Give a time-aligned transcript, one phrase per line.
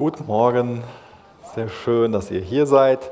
[0.00, 0.82] Guten Morgen,
[1.54, 3.10] sehr schön, dass ihr hier seid,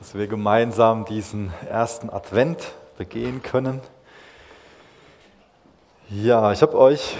[0.00, 3.80] dass wir gemeinsam diesen ersten Advent begehen können.
[6.10, 7.16] Ja, ich habe euch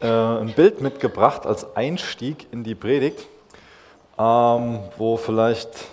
[0.00, 3.26] äh, ein Bild mitgebracht als Einstieg in die Predigt,
[4.18, 5.88] ähm, wo vielleicht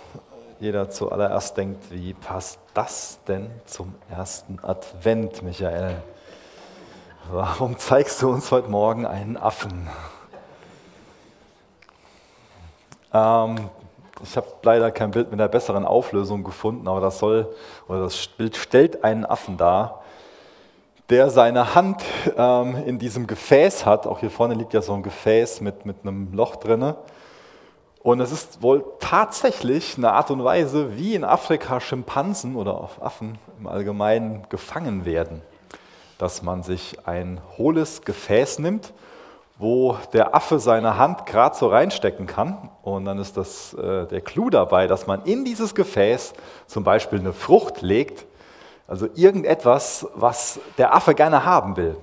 [0.58, 5.96] jeder zuallererst denkt, wie passt das denn zum ersten Advent, Michael?
[7.30, 9.90] Warum zeigst du uns heute Morgen einen Affen?
[13.12, 13.70] Ähm,
[14.22, 17.54] ich habe leider kein Bild mit einer besseren Auflösung gefunden, aber das soll,
[17.86, 20.02] oder das Bild stellt einen Affen dar,
[21.08, 22.02] der seine Hand
[22.36, 24.06] ähm, in diesem Gefäß hat.
[24.06, 26.96] Auch hier vorne liegt ja so ein Gefäß mit, mit einem Loch drinne.
[28.02, 33.00] Und es ist wohl tatsächlich eine Art und Weise, wie in Afrika Schimpansen oder auch
[33.00, 35.42] Affen im Allgemeinen gefangen werden.
[36.18, 38.92] Dass man sich ein hohles Gefäß nimmt
[39.58, 42.70] wo der Affe seine Hand gerade so reinstecken kann.
[42.82, 46.32] Und dann ist das äh, der Clou dabei, dass man in dieses Gefäß
[46.66, 48.24] zum Beispiel eine Frucht legt,
[48.86, 51.96] also irgendetwas, was der Affe gerne haben will.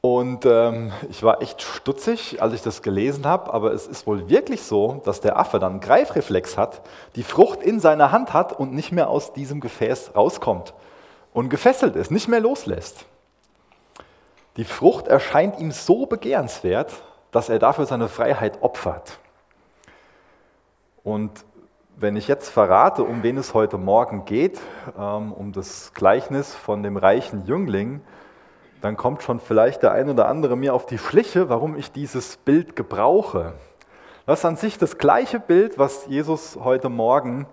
[0.00, 4.28] Und ähm, ich war echt stutzig, als ich das gelesen habe, aber es ist wohl
[4.28, 6.80] wirklich so, dass der Affe dann einen Greifreflex hat,
[7.16, 10.74] die Frucht in seiner Hand hat und nicht mehr aus diesem Gefäß rauskommt
[11.32, 13.04] und gefesselt ist, nicht mehr loslässt.
[14.56, 19.18] Die Frucht erscheint ihm so begehrenswert, dass er dafür seine Freiheit opfert.
[21.04, 21.44] Und
[21.96, 24.58] wenn ich jetzt verrate, um wen es heute Morgen geht,
[24.98, 28.00] ähm, um das Gleichnis von dem reichen Jüngling,
[28.80, 32.36] dann kommt schon vielleicht der ein oder andere mir auf die Schliche, warum ich dieses
[32.36, 33.54] Bild gebrauche.
[34.26, 37.46] Das ist an sich das gleiche Bild, was Jesus heute Morgen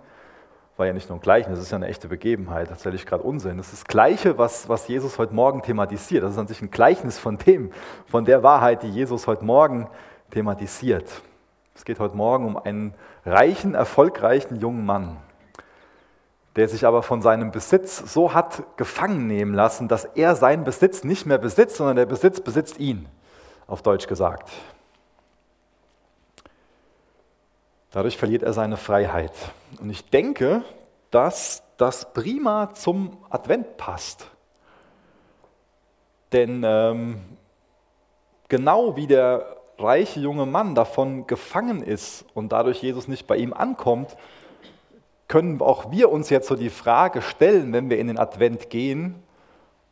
[0.76, 3.06] war ja nicht nur ein Gleichnis, das ist ja eine echte Begebenheit, das erzähle ich
[3.06, 3.58] gerade Unsinn.
[3.58, 6.24] Das ist das Gleiche, was, was Jesus heute Morgen thematisiert.
[6.24, 7.70] Das ist an sich ein Gleichnis von dem,
[8.06, 9.88] von der Wahrheit, die Jesus heute Morgen
[10.30, 11.08] thematisiert.
[11.76, 15.16] Es geht heute Morgen um einen reichen, erfolgreichen jungen Mann,
[16.56, 21.04] der sich aber von seinem Besitz so hat gefangen nehmen lassen, dass er seinen Besitz
[21.04, 23.06] nicht mehr besitzt, sondern der Besitz besitzt ihn,
[23.68, 24.50] auf Deutsch gesagt.
[27.94, 29.30] Dadurch verliert er seine Freiheit.
[29.80, 30.62] Und ich denke,
[31.12, 34.26] dass das prima zum Advent passt.
[36.32, 37.20] Denn ähm,
[38.48, 43.52] genau wie der reiche junge Mann davon gefangen ist und dadurch Jesus nicht bei ihm
[43.52, 44.16] ankommt,
[45.28, 49.22] können auch wir uns jetzt so die Frage stellen, wenn wir in den Advent gehen,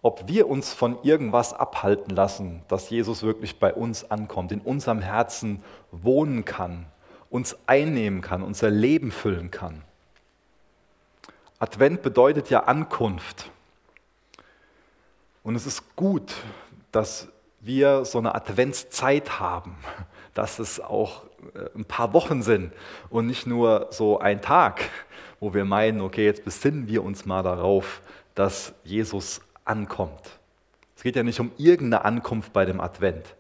[0.03, 5.01] ob wir uns von irgendwas abhalten lassen, dass Jesus wirklich bei uns ankommt, in unserem
[5.01, 6.87] Herzen wohnen kann,
[7.32, 9.82] uns einnehmen kann, unser Leben füllen kann.
[11.59, 13.50] Advent bedeutet ja Ankunft.
[15.42, 16.34] Und es ist gut,
[16.92, 17.28] dass
[17.60, 19.76] wir so eine Adventszeit haben,
[20.34, 22.72] dass es auch äh, ein paar Wochen sind
[23.09, 24.82] und nicht nur so ein Tag,
[25.41, 28.03] wo wir meinen, okay, jetzt besinnen wir uns mal darauf,
[28.34, 30.38] dass Jesus ankommt.
[30.97, 33.34] Es geht ja nicht um irgendeine Ankunft bei dem Advent.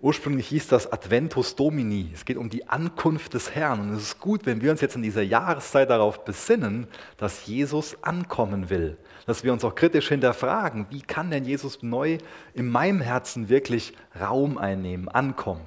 [0.00, 2.10] Ursprünglich hieß das Adventus Domini.
[2.14, 3.80] Es geht um die Ankunft des Herrn.
[3.80, 6.86] Und es ist gut, wenn wir uns jetzt in dieser Jahreszeit darauf besinnen,
[7.16, 8.96] dass Jesus ankommen will.
[9.26, 12.18] Dass wir uns auch kritisch hinterfragen, wie kann denn Jesus neu
[12.54, 15.66] in meinem Herzen wirklich Raum einnehmen, ankommen.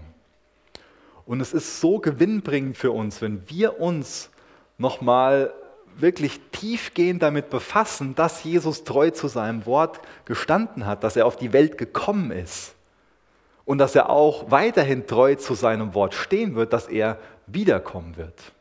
[1.26, 4.30] Und es ist so gewinnbringend für uns, wenn wir uns
[4.78, 5.54] nochmal
[5.98, 11.36] wirklich tiefgehend damit befassen, dass Jesus treu zu seinem Wort gestanden hat, dass er auf
[11.36, 12.76] die Welt gekommen ist
[13.72, 17.18] und dass er auch weiterhin treu zu seinem Wort stehen wird, dass er
[17.48, 18.52] wiederkommen wird.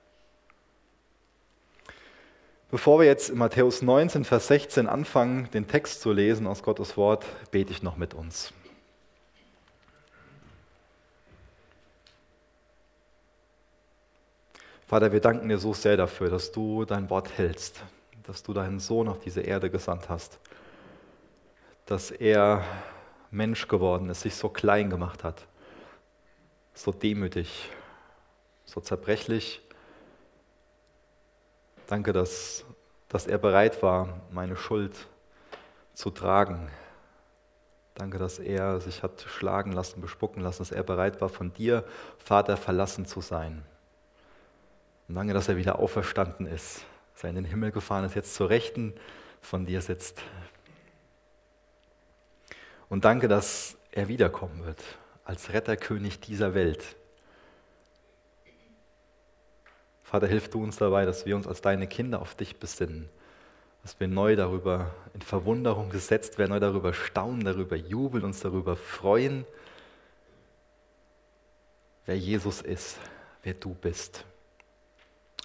[2.70, 6.96] Bevor wir jetzt in Matthäus 19, Vers 16 anfangen, den Text zu lesen aus Gottes
[6.96, 8.52] Wort, bete ich noch mit uns.
[14.86, 17.82] Vater, wir danken dir so sehr dafür, dass du dein Wort hältst,
[18.28, 20.38] dass du deinen Sohn auf diese Erde gesandt hast,
[21.86, 22.62] dass er
[23.30, 25.46] Mensch geworden ist, sich so klein gemacht hat,
[26.74, 27.70] so demütig,
[28.64, 29.60] so zerbrechlich.
[31.86, 32.64] Danke, dass,
[33.08, 34.94] dass er bereit war, meine Schuld
[35.94, 36.70] zu tragen.
[37.94, 41.84] Danke, dass er sich hat schlagen lassen, bespucken lassen, dass er bereit war, von dir,
[42.18, 43.64] Vater, verlassen zu sein.
[45.08, 48.48] Und danke, dass er wieder auferstanden ist, dass in den Himmel gefahren ist, jetzt zur
[48.48, 48.94] Rechten
[49.40, 50.22] von dir sitzt.
[52.90, 54.82] Und danke, dass er wiederkommen wird
[55.24, 56.96] als Retterkönig dieser Welt.
[60.02, 63.08] Vater, hilf du uns dabei, dass wir uns als deine Kinder auf dich besinnen,
[63.82, 68.74] dass wir neu darüber in Verwunderung gesetzt werden, neu darüber staunen, darüber jubeln, uns darüber
[68.74, 69.46] freuen,
[72.06, 72.98] wer Jesus ist,
[73.44, 74.24] wer du bist.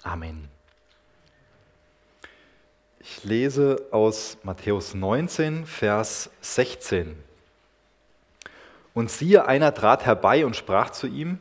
[0.02, 0.48] Amen.
[2.98, 7.25] Ich lese aus Matthäus 19, Vers 16.
[8.96, 11.38] Und siehe, einer trat herbei und sprach zu ihm,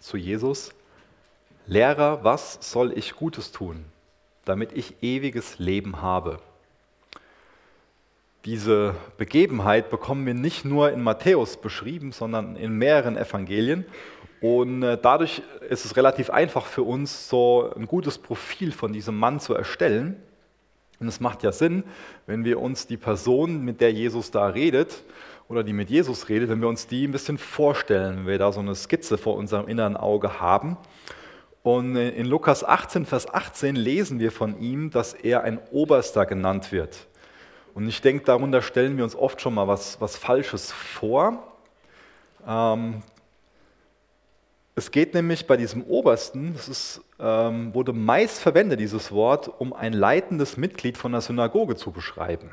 [0.00, 0.74] zu Jesus,
[1.66, 3.86] Lehrer, was soll ich Gutes tun,
[4.44, 6.40] damit ich ewiges Leben habe?
[8.44, 13.86] Diese Begebenheit bekommen wir nicht nur in Matthäus beschrieben, sondern in mehreren Evangelien.
[14.42, 19.18] Und äh, dadurch ist es relativ einfach für uns, so ein gutes Profil von diesem
[19.18, 20.22] Mann zu erstellen.
[20.98, 21.82] Und es macht ja Sinn,
[22.26, 25.02] wenn wir uns die Person, mit der Jesus da redet,
[25.50, 28.52] oder die mit Jesus redet, wenn wir uns die ein bisschen vorstellen, wenn wir da
[28.52, 30.76] so eine Skizze vor unserem inneren Auge haben.
[31.64, 36.70] Und in Lukas 18, Vers 18 lesen wir von ihm, dass er ein Oberster genannt
[36.70, 37.08] wird.
[37.74, 41.42] Und ich denke, darunter stellen wir uns oft schon mal was, was Falsches vor.
[42.46, 43.02] Ähm,
[44.76, 49.72] es geht nämlich bei diesem Obersten, das ist, ähm, wurde meist verwendet, dieses Wort, um
[49.72, 52.52] ein leitendes Mitglied von der Synagoge zu beschreiben.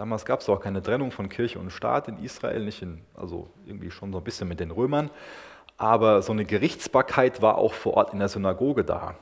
[0.00, 3.50] Damals gab es auch keine Trennung von Kirche und Staat in Israel, nicht in, also
[3.66, 5.10] irgendwie schon so ein bisschen mit den Römern,
[5.76, 9.16] aber so eine Gerichtsbarkeit war auch vor Ort in der Synagoge da.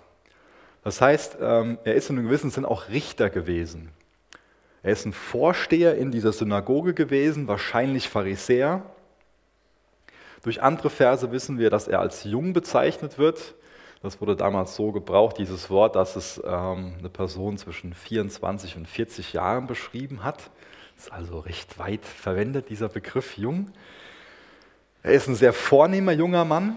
[0.85, 3.91] Das heißt, ähm, er ist in einem gewissen Sinn auch Richter gewesen.
[4.85, 8.83] Er ist ein Vorsteher in dieser Synagoge gewesen, wahrscheinlich Pharisäer.
[10.45, 13.57] Durch andere Verse wissen wir, dass er als jung bezeichnet wird.
[14.01, 18.87] Das wurde damals so gebraucht, dieses Wort, dass es ähm, eine Person zwischen 24 und
[18.87, 20.53] 40 Jahren beschrieben hat.
[20.99, 23.71] Ist also recht weit verwendet, dieser Begriff jung.
[25.05, 26.77] Er ist ein sehr vornehmer junger Mann.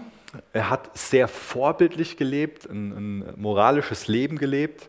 [0.52, 2.92] Er hat sehr vorbildlich gelebt, ein,
[3.22, 4.88] ein moralisches Leben gelebt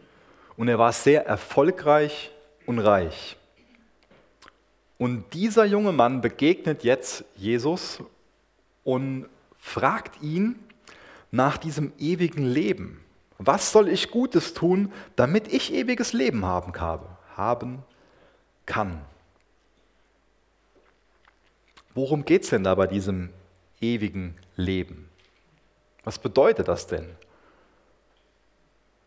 [0.56, 2.31] und er war sehr erfolgreich
[2.68, 3.35] und reich.
[5.00, 8.03] Und dieser junge Mann begegnet jetzt Jesus
[8.83, 9.27] und
[9.57, 10.59] fragt ihn,
[11.31, 13.03] nach diesem ewigen Leben.
[13.39, 16.71] Was soll ich Gutes tun, damit ich ewiges Leben haben,
[17.36, 17.83] haben
[18.68, 19.01] kann?
[21.95, 23.29] Worum geht es denn da bei diesem
[23.79, 25.09] ewigen Leben?
[26.03, 27.07] Was bedeutet das denn?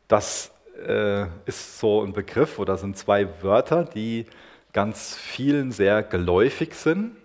[0.09, 0.53] Das
[0.87, 4.27] äh, ist so ein Begriff oder sind zwei Wörter, die
[4.73, 7.17] ganz vielen sehr geläufig sind.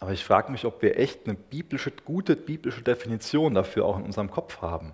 [0.00, 4.04] Aber ich frage mich, ob wir echt eine biblische, gute biblische Definition dafür auch in
[4.04, 4.92] unserem Kopf haben.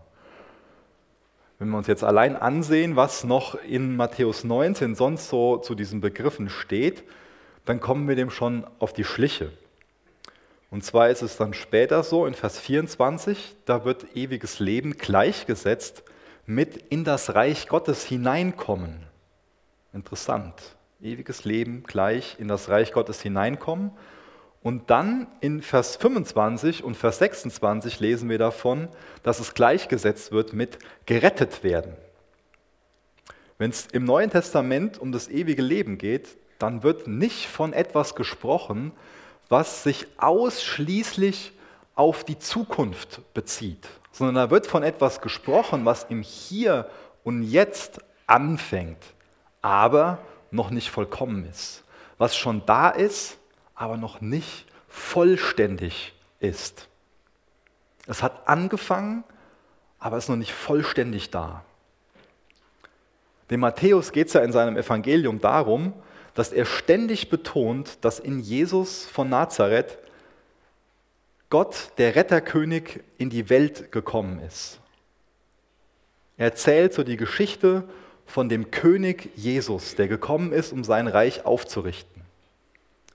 [1.58, 6.00] Wenn wir uns jetzt allein ansehen, was noch in Matthäus 19 sonst so zu diesen
[6.00, 7.04] Begriffen steht,
[7.64, 9.50] dann kommen wir dem schon auf die Schliche.
[10.70, 16.02] Und zwar ist es dann später so, in Vers 24, da wird ewiges Leben gleichgesetzt
[16.46, 19.06] mit in das Reich Gottes hineinkommen.
[19.92, 20.54] Interessant.
[21.00, 23.92] Ewiges Leben gleich in das Reich Gottes hineinkommen.
[24.62, 28.88] Und dann in Vers 25 und Vers 26 lesen wir davon,
[29.22, 31.92] dass es gleichgesetzt wird mit gerettet werden.
[33.58, 38.14] Wenn es im Neuen Testament um das ewige Leben geht, dann wird nicht von etwas
[38.14, 38.92] gesprochen,
[39.48, 41.52] was sich ausschließlich
[41.94, 46.88] auf die Zukunft bezieht, sondern da wird von etwas gesprochen, was im Hier
[47.22, 49.02] und Jetzt anfängt,
[49.62, 50.18] aber
[50.50, 51.84] noch nicht vollkommen ist.
[52.18, 53.38] Was schon da ist,
[53.74, 56.88] aber noch nicht vollständig ist.
[58.06, 59.24] Es hat angefangen,
[59.98, 61.64] aber ist noch nicht vollständig da.
[63.50, 65.92] Dem Matthäus geht es ja in seinem Evangelium darum,
[66.34, 69.98] dass er ständig betont, dass in Jesus von Nazareth
[71.48, 74.80] Gott, der Retterkönig, in die Welt gekommen ist.
[76.36, 77.84] Er erzählt so die Geschichte
[78.26, 82.22] von dem König Jesus, der gekommen ist, um sein Reich aufzurichten.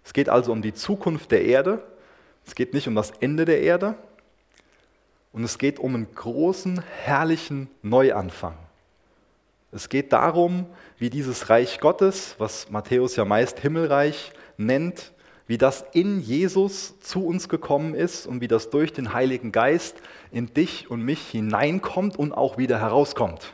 [0.06, 1.84] Es geht also um die Zukunft der Erde.
[2.46, 3.96] Es geht nicht um das Ende der Erde.
[5.34, 8.56] Und es geht um einen großen, herrlichen Neuanfang.
[9.72, 10.66] Es geht darum,
[10.98, 15.14] wie dieses Reich Gottes, was Matthäus ja meist Himmelreich nennt,
[15.46, 19.98] wie das in Jesus zu uns gekommen ist und wie das durch den Heiligen Geist
[20.32, 23.54] in dich und mich hineinkommt und auch wieder herauskommt.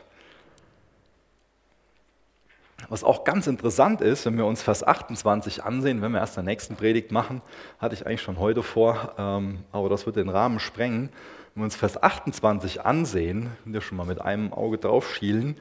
[2.88, 6.44] Was auch ganz interessant ist, wenn wir uns Vers 28 ansehen, wenn wir erst der
[6.44, 7.42] nächsten Predigt machen,
[7.78, 11.10] hatte ich eigentlich schon heute vor, ähm, aber das wird den Rahmen sprengen.
[11.54, 15.56] Wenn wir uns Vers 28 ansehen, wenn wir schon mal mit einem Auge drauf schielen,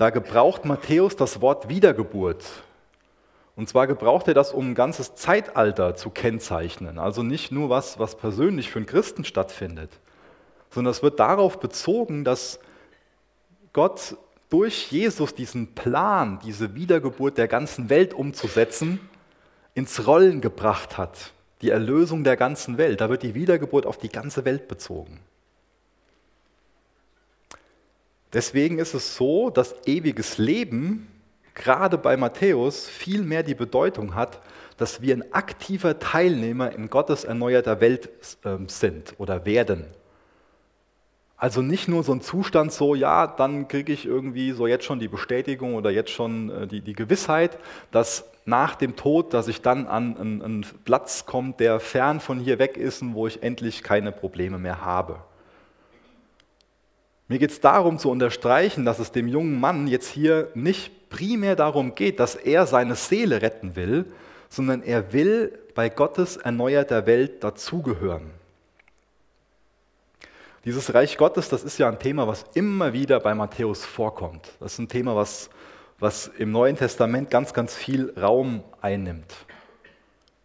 [0.00, 2.42] da gebraucht Matthäus das Wort Wiedergeburt.
[3.54, 6.98] Und zwar gebraucht er das, um ein ganzes Zeitalter zu kennzeichnen.
[6.98, 9.90] Also nicht nur was, was persönlich für einen Christen stattfindet,
[10.70, 12.60] sondern es wird darauf bezogen, dass
[13.74, 14.16] Gott
[14.48, 19.00] durch Jesus diesen Plan, diese Wiedergeburt der ganzen Welt umzusetzen,
[19.74, 21.32] ins Rollen gebracht hat.
[21.60, 23.02] die Erlösung der ganzen Welt.
[23.02, 25.20] Da wird die Wiedergeburt auf die ganze Welt bezogen.
[28.32, 31.08] Deswegen ist es so, dass ewiges Leben
[31.54, 34.40] gerade bei Matthäus viel mehr die Bedeutung hat,
[34.76, 38.08] dass wir ein aktiver Teilnehmer in Gottes erneuerter Welt
[38.44, 39.86] ähm, sind oder werden.
[41.36, 45.00] Also nicht nur so ein Zustand, so ja, dann kriege ich irgendwie so jetzt schon
[45.00, 47.58] die Bestätigung oder jetzt schon äh, die, die Gewissheit,
[47.90, 52.58] dass nach dem Tod, dass ich dann an einen Platz komme, der fern von hier
[52.58, 55.20] weg ist und wo ich endlich keine Probleme mehr habe.
[57.30, 61.54] Mir geht es darum zu unterstreichen, dass es dem jungen Mann jetzt hier nicht primär
[61.54, 64.06] darum geht, dass er seine Seele retten will,
[64.48, 68.32] sondern er will bei Gottes erneuerter Welt dazugehören.
[70.64, 74.50] Dieses Reich Gottes, das ist ja ein Thema, was immer wieder bei Matthäus vorkommt.
[74.58, 75.50] Das ist ein Thema, was,
[76.00, 79.32] was im Neuen Testament ganz, ganz viel Raum einnimmt.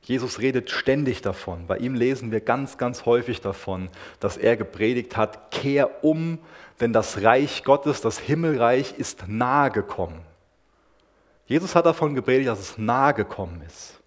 [0.05, 1.65] Jesus redet ständig davon.
[1.65, 3.89] Bei ihm lesen wir ganz, ganz häufig davon,
[4.19, 6.37] dass er gepredigt hat, kehr um,
[6.79, 10.21] denn das Reich Gottes, das Himmelreich ist nahe gekommen.
[11.47, 13.99] Jesus hat davon gepredigt, dass es nahe gekommen ist.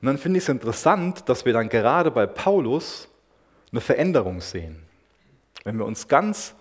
[0.00, 3.08] Und dann finde ich es interessant, dass wir dann gerade bei Paulus
[3.70, 4.82] eine Veränderung sehen.
[5.64, 6.54] Wenn wir uns ganz,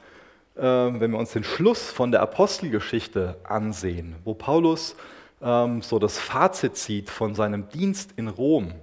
[0.56, 4.96] äh, wenn wir uns den Schluss von der Apostelgeschichte ansehen, wo Paulus
[5.42, 8.74] ähm, so das Fazit zieht von seinem Dienst in Rom.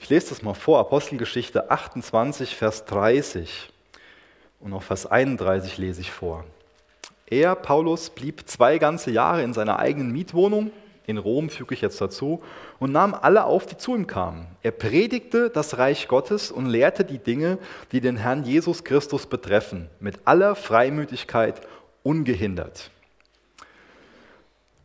[0.00, 3.72] Ich lese das mal vor, Apostelgeschichte 28, Vers 30
[4.64, 6.44] und auch Vers 31 lese ich vor.
[7.26, 10.72] Er, Paulus, blieb zwei ganze Jahre in seiner eigenen Mietwohnung
[11.06, 12.42] in Rom füge ich jetzt dazu,
[12.78, 14.46] und nahm alle auf, die zu ihm kamen.
[14.62, 17.58] Er predigte das Reich Gottes und lehrte die Dinge,
[17.92, 21.60] die den Herrn Jesus Christus betreffen, mit aller Freimütigkeit
[22.02, 22.90] ungehindert.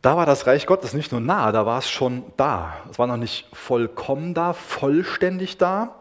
[0.02, 2.74] Da war das Reich Gottes nicht nur nah, da war es schon da.
[2.90, 5.94] Es war noch nicht vollkommen da, vollständig da.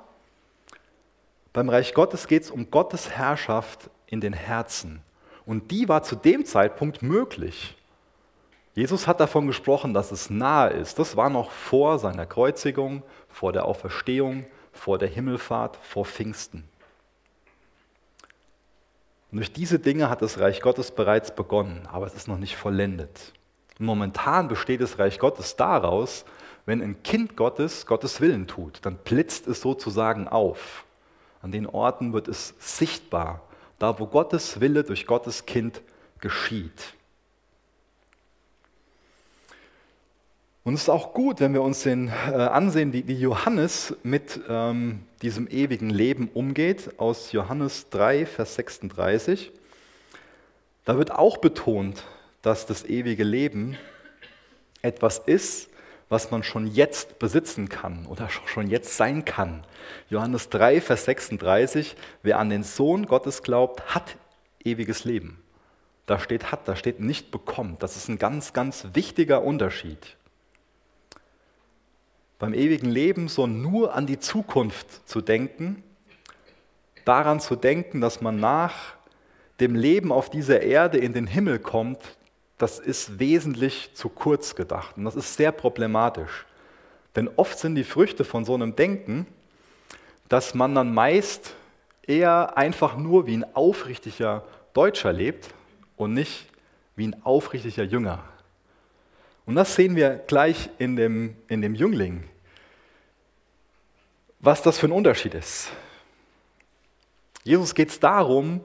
[1.53, 5.01] Beim Reich Gottes geht es um Gottes Herrschaft in den Herzen.
[5.46, 7.75] Und die war zu dem Zeitpunkt möglich.
[8.75, 11.00] Jesus hat davon gesprochen, dass es nahe ist.
[11.00, 16.63] Das war noch vor seiner Kreuzigung, vor der Auferstehung, vor der Himmelfahrt, vor Pfingsten.
[19.32, 22.56] Und durch diese Dinge hat das Reich Gottes bereits begonnen, aber es ist noch nicht
[22.56, 23.34] vollendet.
[23.77, 26.25] momentan besteht das Reich Gottes daraus,
[26.65, 30.84] wenn ein Kind Gottes Gottes Willen tut, dann blitzt es sozusagen auf.
[31.41, 33.41] An den Orten wird es sichtbar,
[33.77, 35.81] da wo Gottes Wille durch Gottes Kind
[36.19, 36.93] geschieht.
[40.63, 44.39] Und es ist auch gut, wenn wir uns den, äh, ansehen, wie, wie, Johannes mit
[44.48, 49.51] ähm, diesem ewigen Leben umgeht, aus Johannes 3, Vers 36.
[50.86, 52.03] Da wird auch betont,
[52.41, 53.77] dass das ewige Leben
[54.81, 55.68] etwas ist,
[56.10, 59.63] was man schon jetzt besitzen kann oder schon jetzt sein kann.
[60.10, 64.18] Johannes 3, Vers 36, wer an den Sohn Gottes glaubt, hat
[64.63, 65.42] ewiges Leben.
[66.08, 67.84] Da steht hat, da steht nicht bekommt.
[67.84, 70.18] Das ist ein ganz, ganz wichtiger Unterschied
[72.39, 75.84] beim ewigen Leben so nur an die Zukunft zu denken,
[77.06, 78.96] daran zu denken, dass man nach
[79.60, 82.00] dem Leben auf dieser Erde in den Himmel kommt,
[82.60, 86.46] das ist wesentlich zu kurz gedacht und das ist sehr problematisch.
[87.16, 89.25] Denn oft sind die Früchte von so einem Denken,
[90.28, 91.56] dass man dann meist
[92.06, 95.54] eher einfach nur wie ein aufrichtiger Deutscher lebt
[95.96, 96.48] und nicht
[96.96, 98.24] wie ein aufrichtiger Jünger.
[99.46, 102.25] Und das sehen wir gleich in dem, in dem Jüngling,
[104.42, 105.72] was das für ein Unterschied ist.
[107.44, 108.62] Jesus geht es darum,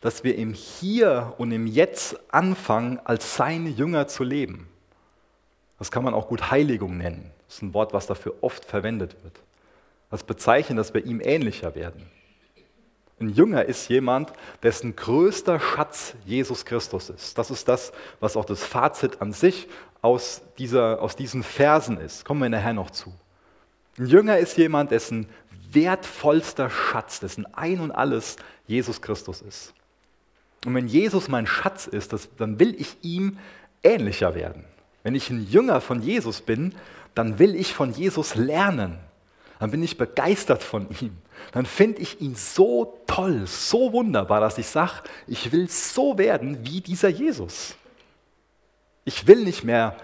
[0.00, 4.68] dass wir im Hier und im Jetzt anfangen, als seine Jünger zu leben.
[5.78, 7.30] Das kann man auch gut Heiligung nennen.
[7.46, 9.40] Das ist ein Wort, was dafür oft verwendet wird.
[10.10, 12.06] Das bezeichnet, dass wir ihm ähnlicher werden.
[13.20, 17.36] Ein Jünger ist jemand, dessen größter Schatz Jesus Christus ist.
[17.36, 19.68] Das ist das, was auch das Fazit an sich
[20.02, 22.24] aus, dieser, aus diesen Versen ist.
[22.24, 23.12] Kommen wir nachher noch zu.
[23.98, 25.28] Ein Jünger ist jemand, dessen
[25.72, 28.36] wertvollster Schatz, dessen Ein und alles
[28.66, 29.74] Jesus Christus ist.
[30.64, 33.38] Und wenn Jesus mein Schatz ist, das, dann will ich ihm
[33.82, 34.64] ähnlicher werden.
[35.02, 36.74] Wenn ich ein Jünger von Jesus bin,
[37.14, 38.98] dann will ich von Jesus lernen.
[39.60, 41.16] Dann bin ich begeistert von ihm.
[41.52, 46.58] Dann finde ich ihn so toll, so wunderbar, dass ich sage, ich will so werden
[46.62, 47.76] wie dieser Jesus.
[49.04, 49.96] Ich will nicht mehr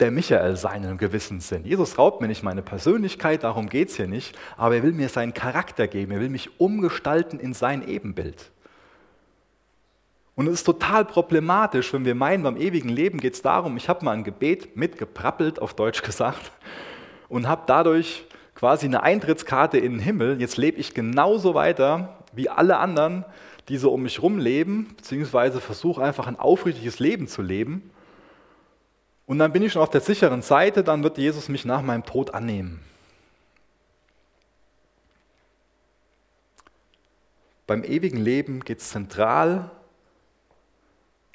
[0.00, 1.64] der Michael sein in einem gewissen Sinn.
[1.64, 5.08] Jesus raubt mir nicht meine Persönlichkeit, darum geht es hier nicht, aber er will mir
[5.08, 8.50] seinen Charakter geben, er will mich umgestalten in sein Ebenbild.
[10.40, 13.90] Und es ist total problematisch, wenn wir meinen, beim ewigen Leben geht es darum, ich
[13.90, 16.50] habe mal ein Gebet mitgeprappelt, auf Deutsch gesagt,
[17.28, 20.40] und habe dadurch quasi eine Eintrittskarte in den Himmel.
[20.40, 23.26] Jetzt lebe ich genauso weiter wie alle anderen,
[23.68, 27.90] die so um mich herum leben, beziehungsweise versuche einfach ein aufrichtiges Leben zu leben.
[29.26, 32.06] Und dann bin ich schon auf der sicheren Seite, dann wird Jesus mich nach meinem
[32.06, 32.80] Tod annehmen.
[37.66, 39.70] Beim ewigen Leben geht es zentral,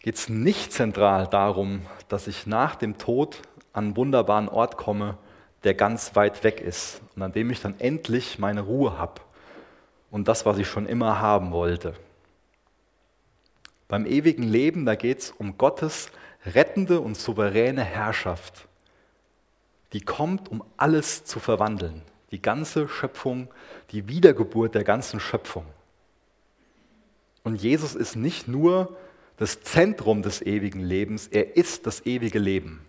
[0.05, 3.41] geht es nicht zentral darum, dass ich nach dem Tod
[3.73, 5.17] an einen wunderbaren Ort komme,
[5.63, 9.21] der ganz weit weg ist und an dem ich dann endlich meine Ruhe habe
[10.11, 11.95] und das, was ich schon immer haben wollte.
[13.87, 16.11] Beim ewigen Leben, da geht es um Gottes
[16.45, 18.67] rettende und souveräne Herrschaft.
[19.91, 22.03] Die kommt, um alles zu verwandeln.
[22.29, 23.47] Die ganze Schöpfung,
[23.89, 25.65] die Wiedergeburt der ganzen Schöpfung.
[27.43, 28.95] Und Jesus ist nicht nur
[29.37, 32.85] das Zentrum des ewigen Lebens, er ist das ewige Leben.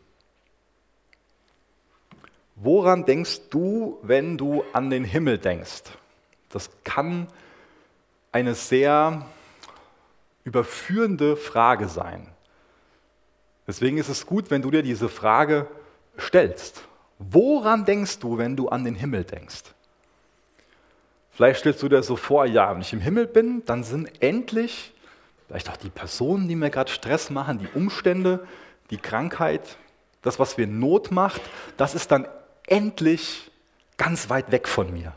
[2.54, 5.82] Woran denkst du, wenn du an den Himmel denkst?
[6.48, 7.26] Das kann
[8.32, 9.26] eine sehr
[10.44, 12.28] überführende Frage sein.
[13.66, 15.66] Deswegen ist es gut, wenn du dir diese Frage
[16.18, 16.82] stellst.
[17.18, 19.64] Woran denkst du, wenn du an den Himmel denkst?
[21.30, 24.92] Vielleicht stellst du dir so vor, ja, wenn ich im Himmel bin, dann sind endlich
[25.46, 28.46] vielleicht auch die Personen, die mir gerade Stress machen, die Umstände,
[28.90, 29.76] die Krankheit,
[30.22, 31.40] das, was mir Not macht,
[31.76, 32.26] das ist dann
[32.66, 33.50] endlich
[33.96, 35.12] ganz weit weg von mir.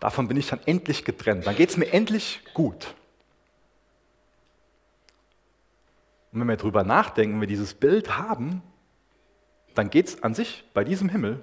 [0.00, 1.46] Davon bin ich dann endlich getrennt.
[1.46, 2.94] Dann geht es mir endlich gut.
[6.32, 8.62] Und wenn wir darüber nachdenken, wenn wir dieses Bild haben,
[9.74, 11.42] dann geht es an sich bei diesem Himmel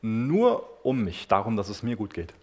[0.00, 2.34] nur um mich, darum, dass es mir gut geht.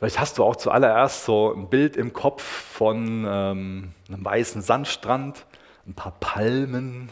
[0.00, 5.44] Vielleicht hast du auch zuallererst so ein Bild im Kopf von ähm, einem weißen Sandstrand,
[5.86, 7.10] ein paar Palmen,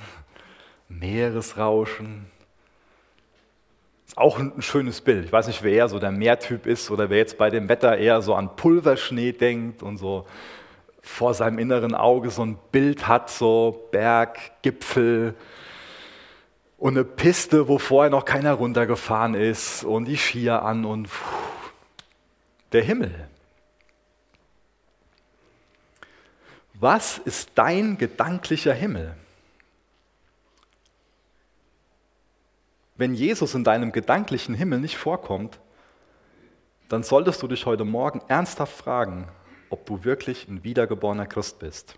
[0.89, 2.25] Meeresrauschen.
[4.07, 5.27] Ist auch ein, schönes Bild.
[5.27, 7.99] Ich weiß nicht, wer eher so der Meertyp ist oder wer jetzt bei dem Wetter
[7.99, 10.25] eher so an Pulverschnee denkt und so
[11.03, 15.35] vor seinem inneren Auge so ein Bild hat, so Berg, Gipfel
[16.79, 21.58] und eine Piste, wo vorher noch keiner runtergefahren ist und die Skier an und pfuh,
[22.73, 23.29] der Himmel.
[26.75, 29.17] Was ist dein gedanklicher Himmel?
[32.97, 35.59] Wenn Jesus in deinem gedanklichen Himmel nicht vorkommt,
[36.89, 39.29] dann solltest du dich heute Morgen ernsthaft fragen,
[39.71, 41.97] ob du wirklich ein wiedergeborener Christ bist,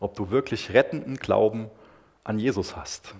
[0.00, 1.70] ob du wirklich rettenden Glauben
[2.24, 3.14] an Jesus hast.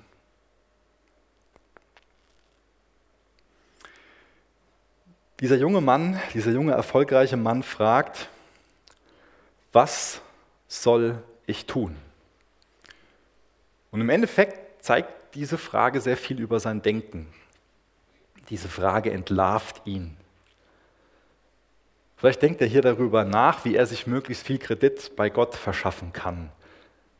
[5.40, 8.28] Dieser junge Mann, dieser junge erfolgreiche Mann fragt,
[9.72, 10.22] was
[10.66, 11.94] soll ich tun?
[13.90, 17.26] Und im Endeffekt zeigt diese Frage sehr viel über sein Denken.
[18.48, 20.16] Diese Frage entlarvt ihn.
[22.16, 26.14] Vielleicht denkt er hier darüber nach, wie er sich möglichst viel Kredit bei Gott verschaffen
[26.14, 26.50] kann,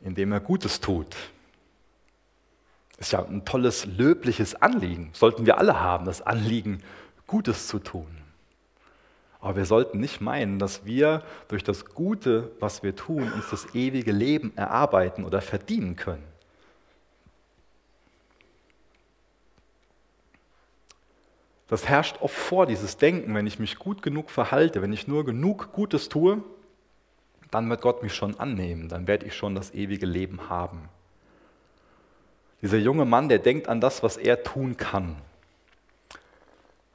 [0.01, 1.15] indem er Gutes tut.
[2.97, 5.11] Ist ja ein tolles, löbliches Anliegen.
[5.13, 6.83] Sollten wir alle haben, das Anliegen,
[7.27, 8.07] Gutes zu tun.
[9.41, 13.75] Aber wir sollten nicht meinen, dass wir durch das Gute, was wir tun, uns das
[13.75, 16.27] ewige Leben erarbeiten oder verdienen können.
[21.69, 25.25] Das herrscht oft vor, dieses Denken, wenn ich mich gut genug verhalte, wenn ich nur
[25.25, 26.43] genug Gutes tue,
[27.51, 30.89] dann wird Gott mich schon annehmen, dann werde ich schon das ewige Leben haben.
[32.63, 35.17] Dieser junge Mann, der denkt an das, was er tun kann.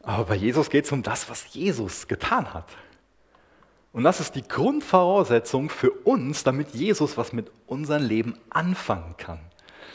[0.04, 2.68] Aber bei Jesus geht es um das, was Jesus getan hat.
[3.94, 9.40] Und das ist die Grundvoraussetzung für uns, damit Jesus was mit unserem Leben anfangen kann.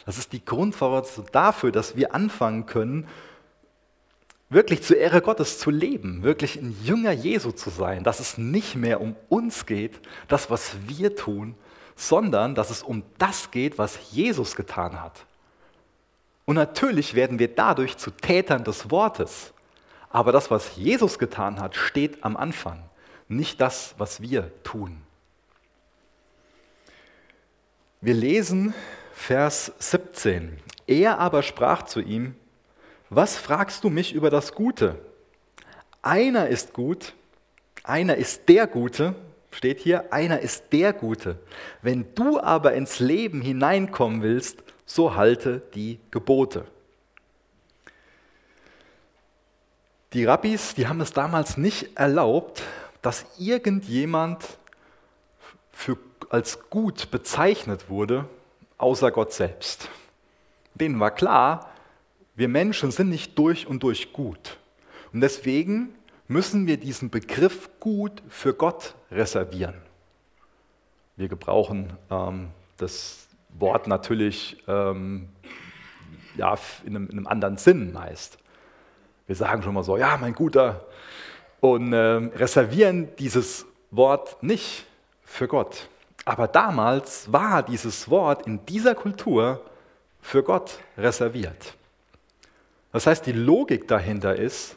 [0.05, 3.09] Das ist die Grundvoraussetzung dafür, dass wir anfangen können,
[4.49, 8.77] wirklich zur Ehre Gottes zu leben, wirklich ein Jünger Jesu zu sein, dass es nicht
[8.77, 11.57] mehr um uns geht, das, was wir tun,
[11.97, 15.25] sondern dass es um das geht, was Jesus getan hat.
[16.45, 19.53] Und natürlich werden wir dadurch zu Tätern des Wortes.
[20.11, 22.83] Aber das, was Jesus getan hat, steht am Anfang,
[23.29, 25.03] nicht das, was wir tun.
[28.01, 28.75] Wir lesen
[29.13, 30.59] Vers 17.
[30.87, 32.37] Er aber sprach zu ihm,
[33.11, 34.99] was fragst du mich über das Gute?
[36.03, 37.15] Einer ist gut,
[37.83, 39.15] einer ist der Gute,
[39.51, 41.39] steht hier, einer ist der Gute.
[41.83, 46.67] Wenn du aber ins Leben hineinkommen willst, so halte die Gebote.
[50.17, 52.63] Die Rabbis, die haben es damals nicht erlaubt,
[53.03, 54.43] dass irgendjemand
[55.71, 55.99] für,
[56.31, 58.27] als gut bezeichnet wurde,
[58.79, 59.91] außer Gott selbst.
[60.73, 61.71] Denen war klar,
[62.35, 64.57] wir Menschen sind nicht durch und durch gut.
[65.13, 65.95] Und deswegen
[66.29, 69.75] müssen wir diesen Begriff gut für Gott reservieren.
[71.17, 75.29] Wir gebrauchen ähm, das Wort natürlich ähm,
[76.37, 78.39] ja, in, einem, in einem anderen Sinn meist.
[79.27, 80.87] Wir sagen schon mal so, ja, mein Guter,
[81.61, 84.87] und äh, reservieren dieses Wort nicht
[85.25, 85.89] für Gott.
[86.25, 89.61] Aber damals war dieses Wort in dieser Kultur
[90.21, 91.75] für Gott reserviert.
[92.93, 94.77] Das heißt, die Logik dahinter ist,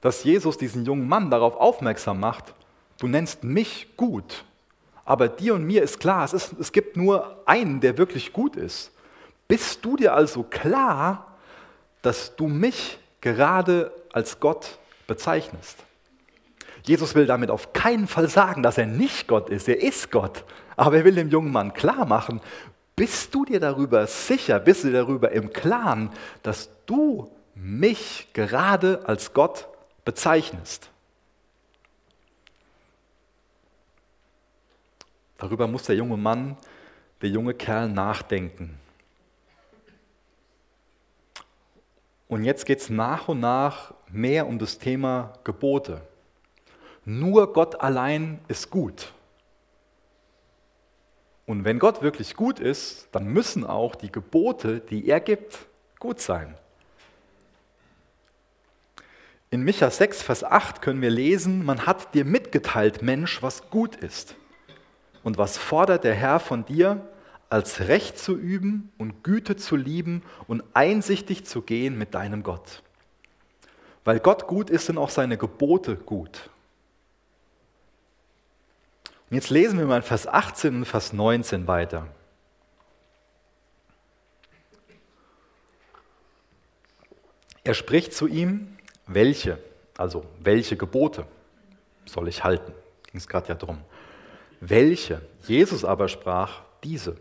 [0.00, 2.54] dass Jesus diesen jungen Mann darauf aufmerksam macht,
[2.98, 4.44] du nennst mich gut,
[5.04, 8.56] aber dir und mir ist klar, es, ist, es gibt nur einen, der wirklich gut
[8.56, 8.92] ist.
[9.48, 11.36] Bist du dir also klar,
[12.02, 15.78] dass du mich gerade als Gott bezeichnest?
[16.84, 19.68] Jesus will damit auf keinen Fall sagen, dass er nicht Gott ist.
[19.68, 20.44] Er ist Gott.
[20.76, 22.40] Aber er will dem jungen Mann klar machen,
[22.96, 26.10] bist du dir darüber sicher, bist du darüber im Klaren,
[26.42, 29.68] dass du mich gerade als Gott
[30.04, 30.90] bezeichnest?
[35.38, 36.56] Darüber muss der junge Mann,
[37.22, 38.78] der junge Kerl nachdenken.
[42.30, 46.00] Und jetzt geht es nach und nach mehr um das Thema Gebote.
[47.04, 49.12] Nur Gott allein ist gut.
[51.44, 55.58] Und wenn Gott wirklich gut ist, dann müssen auch die Gebote, die er gibt,
[55.98, 56.56] gut sein.
[59.50, 63.96] In Micha 6, Vers 8 können wir lesen, man hat dir mitgeteilt, Mensch, was gut
[63.96, 64.36] ist.
[65.24, 67.04] Und was fordert der Herr von dir,
[67.50, 72.82] als Recht zu üben und Güte zu lieben und einsichtig zu gehen mit deinem Gott.
[74.04, 76.48] Weil Gott gut ist, sind auch seine Gebote gut.
[79.28, 82.06] Und jetzt lesen wir mal Vers 18 und Vers 19 weiter.
[87.62, 89.58] Er spricht zu ihm, welche,
[89.98, 91.26] also welche Gebote
[92.06, 92.72] soll ich halten?
[93.04, 93.78] Ging es gerade ja drum.
[94.60, 95.20] Welche?
[95.46, 97.16] Jesus aber sprach, diese.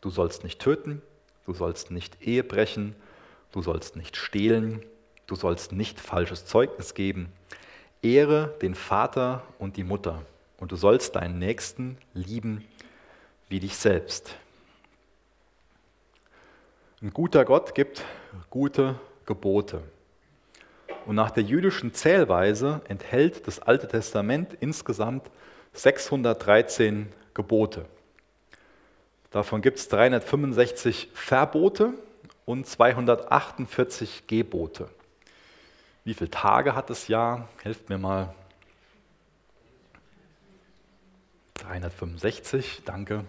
[0.00, 1.02] Du sollst nicht töten,
[1.46, 2.94] du sollst nicht Ehe brechen,
[3.52, 4.84] du sollst nicht stehlen,
[5.26, 7.32] du sollst nicht falsches Zeugnis geben.
[8.02, 10.22] Ehre den Vater und die Mutter
[10.58, 12.64] und du sollst deinen Nächsten lieben
[13.48, 14.36] wie dich selbst.
[17.02, 18.04] Ein guter Gott gibt
[18.50, 18.94] gute
[19.26, 19.82] Gebote.
[21.06, 25.30] Und nach der jüdischen Zählweise enthält das Alte Testament insgesamt
[25.72, 27.86] 613 Gebote.
[29.30, 31.94] Davon gibt es 365 Verbote
[32.46, 34.88] und 248 Gebote.
[36.04, 37.48] Wie viele Tage hat das Jahr?
[37.62, 38.34] Helft mir mal.
[41.54, 43.24] 365, danke.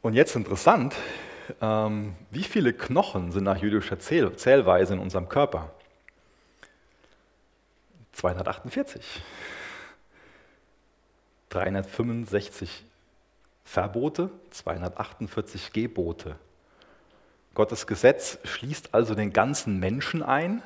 [0.00, 0.96] Und jetzt interessant,
[1.60, 5.70] ähm, wie viele Knochen sind nach jüdischer Zähl Zählweise in unserem Körper?
[8.12, 9.22] 248.
[11.50, 12.84] 365
[13.64, 16.36] Verbote, 248 Gebote.
[17.54, 20.62] Gottes Gesetz schließt also den ganzen Menschen ein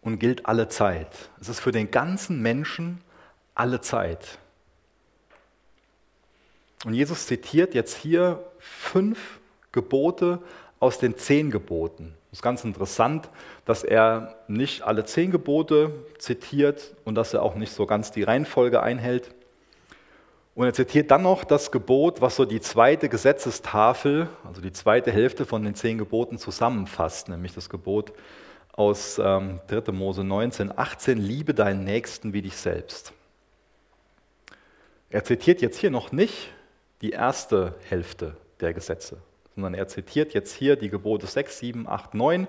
[0.00, 1.10] und gilt alle Zeit.
[1.40, 3.02] Es ist für den ganzen Menschen
[3.54, 4.38] alle Zeit.
[6.84, 9.38] Und Jesus zitiert jetzt hier fünf
[9.70, 10.40] Gebote
[10.78, 12.14] aus den zehn Geboten.
[12.32, 13.28] Es ist ganz interessant,
[13.66, 18.22] dass er nicht alle zehn Gebote zitiert und dass er auch nicht so ganz die
[18.22, 19.34] Reihenfolge einhält.
[20.60, 25.10] Und er zitiert dann noch das Gebot, was so die zweite Gesetzestafel, also die zweite
[25.10, 28.12] Hälfte von den zehn Geboten zusammenfasst, nämlich das Gebot
[28.72, 29.90] aus ähm, 3.
[29.92, 33.14] Mose 19, 18, liebe deinen Nächsten wie dich selbst.
[35.08, 36.52] Er zitiert jetzt hier noch nicht
[37.00, 39.16] die erste Hälfte der Gesetze,
[39.54, 42.46] sondern er zitiert jetzt hier die Gebote 6, 7, 8, 9,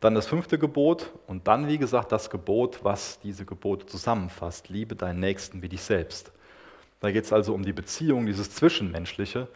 [0.00, 4.68] dann das fünfte Gebot und dann, wie gesagt, das Gebot, was diese Gebote zusammenfasst.
[4.68, 6.32] Liebe deinen Nächsten wie dich selbst.
[7.00, 9.48] Da geht es also um die Beziehung, dieses Zwischenmenschliche.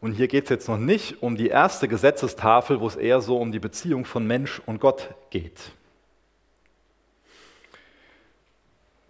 [0.00, 3.38] Und hier geht es jetzt noch nicht um die erste Gesetzestafel, wo es eher so
[3.38, 5.60] um die Beziehung von Mensch und Gott geht.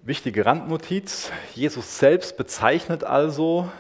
[0.03, 3.71] Wichtige Randnotiz, Jesus selbst bezeichnet also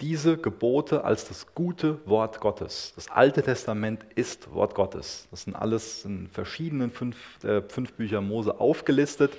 [0.00, 2.92] diese Gebote als das gute Wort Gottes.
[2.94, 5.28] Das Alte Testament ist Wort Gottes.
[5.30, 9.32] Das sind alles in verschiedenen fünf, äh, fünf Bücher Mose aufgelistet.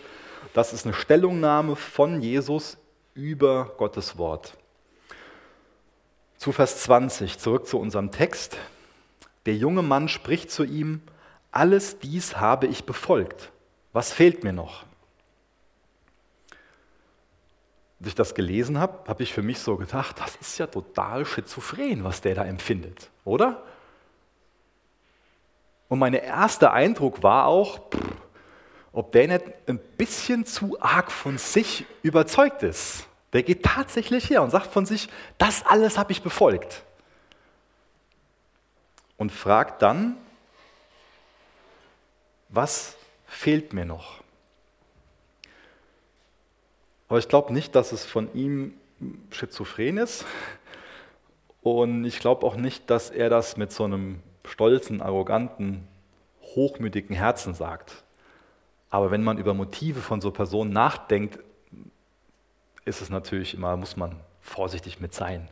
[0.54, 2.78] Das ist eine Stellungnahme von Jesus
[3.20, 4.58] über Gottes Wort.
[6.38, 8.58] Zu Vers 20, zurück zu unserem Text.
[9.46, 11.02] Der junge Mann spricht zu ihm,
[11.52, 13.52] alles dies habe ich befolgt.
[13.92, 14.86] Was fehlt mir noch?
[18.00, 21.26] Als ich das gelesen habe, habe ich für mich so gedacht, das ist ja total
[21.26, 23.62] schizophren, was der da empfindet, oder?
[25.90, 28.00] Und mein erster Eindruck war auch, pff,
[28.94, 33.09] ob der nicht ein bisschen zu arg von sich überzeugt ist.
[33.34, 36.84] Der geht tatsächlich her und sagt von sich, das alles habe ich befolgt.
[39.18, 40.18] Und fragt dann,
[42.50, 42.96] was
[43.28, 44.22] fehlt mir noch?
[47.08, 48.74] Aber ich glaube nicht, dass es von ihm
[49.32, 50.26] schizophren ist.
[51.62, 55.88] Und ich glaube auch nicht, dass er das mit so einem stolzen, arroganten,
[56.56, 58.04] hochmütigen Herzen sagt.
[58.90, 61.40] Aber wenn man über Motive von so Personen nachdenkt,
[62.90, 65.48] ist es natürlich immer, muss man vorsichtig mit sein.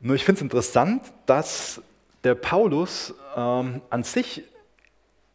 [0.00, 1.82] Nur ich finde es interessant, dass
[2.22, 4.42] der Paulus ähm, an sich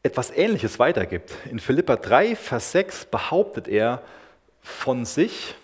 [0.02, 1.34] etwas Ähnliches weitergibt.
[1.52, 4.02] In Philippa 3, Vers 6 behauptet er
[4.62, 5.56] von sich,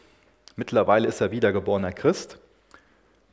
[0.55, 2.38] mittlerweile ist er wiedergeborener Christ,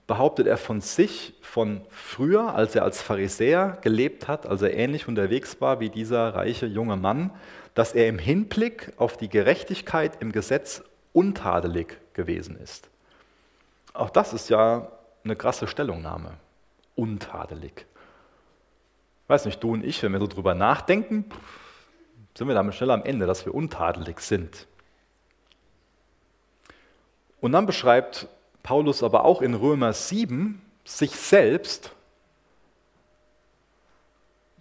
[0.06, 5.08] behauptet er von sich, von früher, als er als Pharisäer gelebt hat, als er ähnlich
[5.08, 7.30] unterwegs war wie dieser reiche junge Mann,
[7.74, 10.82] dass er im Hinblick auf die Gerechtigkeit im Gesetz
[11.12, 12.88] untadelig gewesen ist.
[13.94, 14.88] Auch das ist ja
[15.24, 16.34] eine krasse Stellungnahme.
[16.94, 17.86] Untadelig.
[19.28, 21.24] Weiß nicht, du und ich, wenn wir so drüber nachdenken,
[22.36, 24.66] sind wir damit schnell am Ende, dass wir untadelig sind.
[27.40, 28.28] Und dann beschreibt
[28.62, 31.94] Paulus aber auch in Römer 7 sich selbst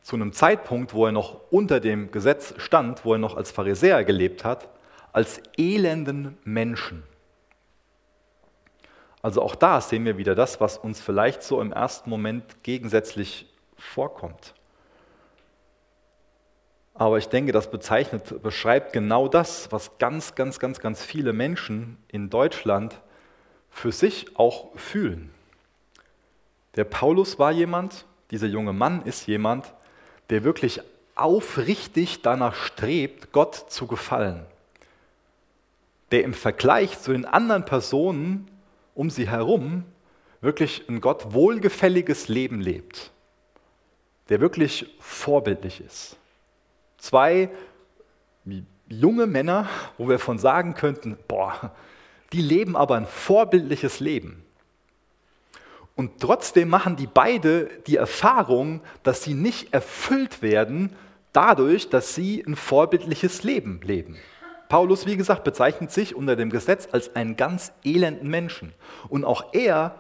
[0.01, 4.03] zu einem Zeitpunkt, wo er noch unter dem Gesetz stand, wo er noch als Pharisäer
[4.03, 4.67] gelebt hat,
[5.13, 7.03] als elenden Menschen.
[9.21, 13.47] Also auch da sehen wir wieder das, was uns vielleicht so im ersten Moment gegensätzlich
[13.75, 14.55] vorkommt.
[16.95, 21.97] Aber ich denke, das bezeichnet, beschreibt genau das, was ganz, ganz, ganz, ganz viele Menschen
[22.07, 22.99] in Deutschland
[23.69, 25.31] für sich auch fühlen.
[26.75, 29.73] Der Paulus war jemand, dieser junge Mann ist jemand,
[30.31, 30.81] der wirklich
[31.13, 34.45] aufrichtig danach strebt, Gott zu gefallen.
[36.11, 38.47] Der im Vergleich zu den anderen Personen
[38.95, 39.85] um sie herum
[40.41, 43.11] wirklich ein Gott wohlgefälliges Leben lebt.
[44.29, 46.17] Der wirklich vorbildlich ist.
[46.97, 47.49] Zwei
[48.87, 51.75] junge Männer, wo wir von sagen könnten, boah,
[52.33, 54.43] die leben aber ein vorbildliches Leben.
[56.01, 60.95] Und trotzdem machen die beide die Erfahrung, dass sie nicht erfüllt werden
[61.31, 64.17] dadurch, dass sie ein vorbildliches Leben leben.
[64.67, 68.73] Paulus, wie gesagt, bezeichnet sich unter dem Gesetz als einen ganz elenden Menschen.
[69.09, 69.93] Und auch er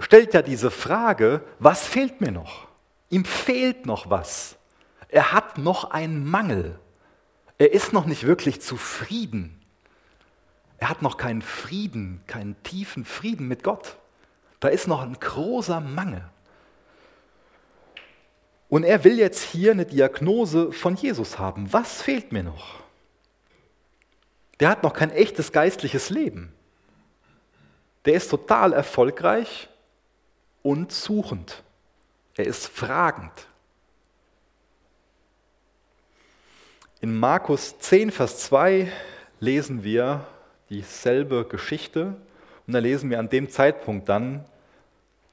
[0.00, 2.66] stellt ja diese Frage, was fehlt mir noch?
[3.08, 4.56] Ihm fehlt noch was.
[5.06, 6.80] Er hat noch einen Mangel.
[7.58, 9.64] Er ist noch nicht wirklich zufrieden.
[10.78, 13.98] Er hat noch keinen Frieden, keinen tiefen Frieden mit Gott.
[14.64, 16.24] Da ist noch ein großer Mangel.
[18.70, 21.70] Und er will jetzt hier eine Diagnose von Jesus haben.
[21.70, 22.80] Was fehlt mir noch?
[24.60, 26.50] Der hat noch kein echtes geistliches Leben.
[28.06, 29.68] Der ist total erfolgreich
[30.62, 31.62] und suchend.
[32.34, 33.46] Er ist fragend.
[37.02, 38.90] In Markus 10, Vers 2
[39.40, 40.26] lesen wir
[40.70, 42.16] dieselbe Geschichte
[42.66, 44.46] und da lesen wir an dem Zeitpunkt dann,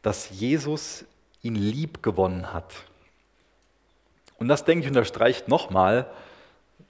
[0.02, 1.06] dass Jesus
[1.42, 2.74] ihn lieb gewonnen hat.
[4.38, 6.10] Und das, denke ich, unterstreicht nochmal,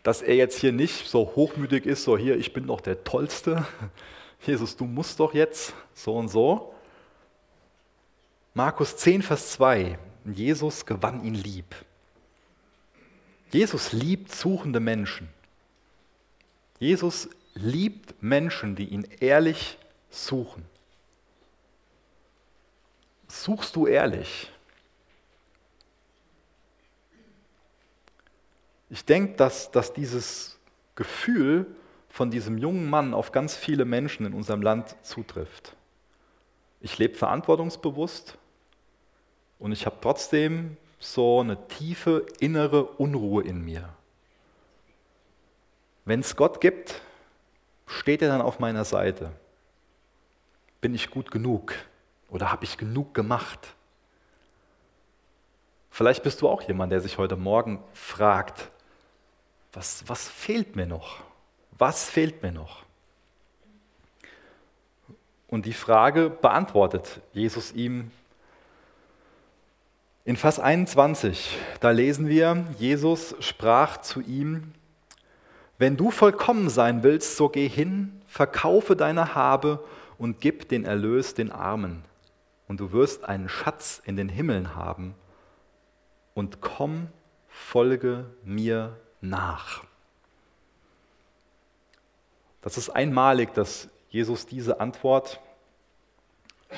[0.03, 3.65] dass er jetzt hier nicht so hochmütig ist, so hier, ich bin doch der Tollste.
[4.45, 6.73] Jesus, du musst doch jetzt so und so.
[8.53, 9.97] Markus 10, Vers 2.
[10.25, 11.75] Jesus gewann ihn lieb.
[13.51, 15.29] Jesus liebt suchende Menschen.
[16.79, 19.77] Jesus liebt Menschen, die ihn ehrlich
[20.09, 20.65] suchen.
[23.31, 24.51] Suchst du ehrlich?
[28.89, 30.59] Ich denke, dass, dass dieses
[30.95, 31.65] Gefühl
[32.09, 35.77] von diesem jungen Mann auf ganz viele Menschen in unserem Land zutrifft.
[36.81, 38.37] Ich lebe verantwortungsbewusst
[39.59, 43.95] und ich habe trotzdem so eine tiefe innere Unruhe in mir.
[46.03, 47.01] Wenn es Gott gibt,
[47.87, 49.31] steht er dann auf meiner Seite?
[50.81, 51.73] Bin ich gut genug
[52.31, 53.75] oder habe ich genug gemacht?
[55.91, 58.71] Vielleicht bist du auch jemand, der sich heute Morgen fragt,
[59.73, 61.21] was, was fehlt mir noch?
[61.77, 62.83] Was fehlt mir noch?
[65.47, 68.09] Und die Frage beantwortet Jesus ihm
[70.23, 71.57] in Vers 21.
[71.81, 74.73] Da lesen wir, Jesus sprach zu ihm,
[75.77, 79.83] wenn du vollkommen sein willst, so geh hin, verkaufe deine Habe
[80.17, 82.05] und gib den Erlös den Armen.
[82.71, 85.13] Und du wirst einen Schatz in den Himmeln haben.
[86.33, 87.09] Und komm,
[87.49, 89.83] folge mir nach.
[92.61, 95.41] Das ist einmalig, dass Jesus diese Antwort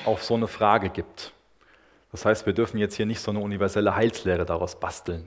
[0.04, 1.32] auf so eine Frage gibt.
[2.10, 5.24] Das heißt, wir dürfen jetzt hier nicht so eine universelle Heilslehre daraus basteln.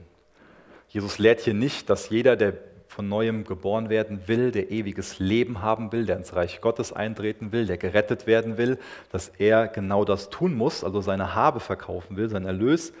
[0.90, 2.52] Jesus lehrt hier nicht, dass jeder, der
[2.88, 7.52] von neuem geboren werden will, der ewiges Leben haben will, der ins Reich Gottes eintreten
[7.52, 8.78] will, der gerettet werden will,
[9.12, 12.92] dass er genau das tun muss, also seine Habe verkaufen will, seinen Erlös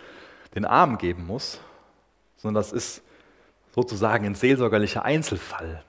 [0.54, 1.58] den Armen geben muss,
[2.36, 3.02] sondern das ist
[3.74, 5.82] sozusagen ein seelsorgerlicher Einzelfall,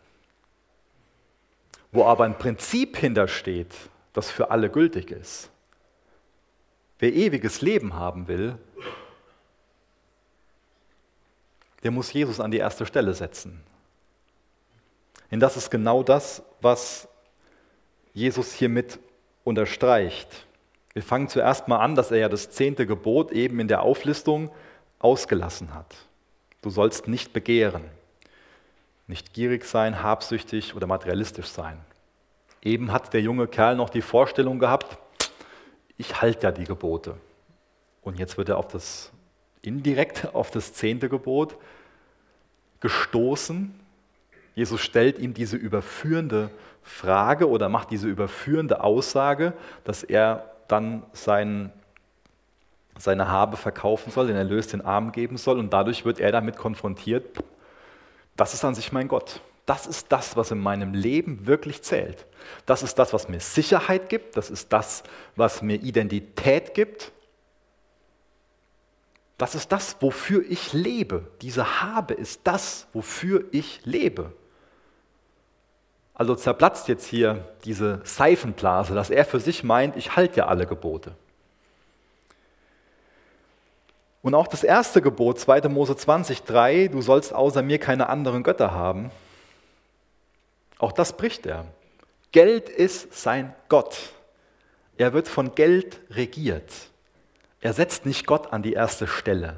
[1.92, 3.74] wo aber ein Prinzip hintersteht,
[4.14, 5.50] das für alle gültig ist.
[7.00, 8.58] Wer ewiges Leben haben will,
[11.84, 13.62] der muss Jesus an die erste Stelle setzen.
[15.32, 17.08] Denn das ist genau das, was
[18.14, 19.00] Jesus hiermit
[19.44, 20.46] unterstreicht.
[20.94, 24.50] Wir fangen zuerst mal an, dass er ja das zehnte Gebot eben in der Auflistung
[24.98, 25.96] ausgelassen hat.
[26.62, 27.84] Du sollst nicht begehren,
[29.08, 31.80] nicht gierig sein, habsüchtig oder materialistisch sein.
[32.62, 34.98] Eben hat der junge Kerl noch die Vorstellung gehabt,
[35.98, 37.16] ich halte ja die Gebote.
[38.02, 39.12] Und jetzt wird er auf das
[39.62, 41.56] indirekt auf das zehnte Gebot
[42.80, 43.79] gestoßen.
[44.60, 46.50] Jesus stellt ihm diese überführende
[46.84, 49.54] Frage oder macht diese überführende Aussage,
[49.86, 51.72] dass er dann sein,
[52.98, 56.58] seine Habe verkaufen soll, den Erlös den Armen geben soll und dadurch wird er damit
[56.58, 57.42] konfrontiert,
[58.36, 59.40] das ist an sich mein Gott.
[59.66, 62.26] Das ist das, was in meinem Leben wirklich zählt.
[62.66, 64.36] Das ist das, was mir Sicherheit gibt.
[64.36, 65.04] Das ist das,
[65.38, 67.14] was mir Identität gibt.
[69.38, 71.32] Das ist das, wofür ich lebe.
[71.42, 74.34] Diese Habe ist das, wofür ich lebe.
[76.20, 80.68] Also zerplatzt jetzt hier diese Seifenblase, dass er für sich meint, ich halte ja alle
[80.68, 81.14] Gebote.
[84.22, 85.70] Und auch das erste Gebot, 2.
[85.70, 89.12] Mose 20, 3, du sollst außer mir keine anderen Götter haben,
[90.78, 91.64] auch das bricht er.
[92.34, 93.98] Geld ist sein Gott.
[94.98, 96.70] Er wird von Geld regiert.
[97.62, 99.56] Er setzt nicht Gott an die erste Stelle.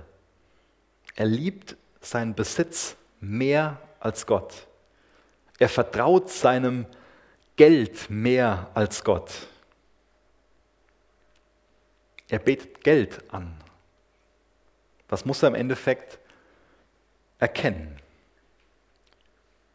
[1.16, 4.68] Er liebt seinen Besitz mehr als Gott.
[5.62, 6.88] Er vertraut seinem
[7.56, 9.32] Geld mehr als Gott.
[12.28, 13.54] Er betet Geld an.
[15.08, 16.18] Das muss er im Endeffekt
[17.38, 17.96] erkennen.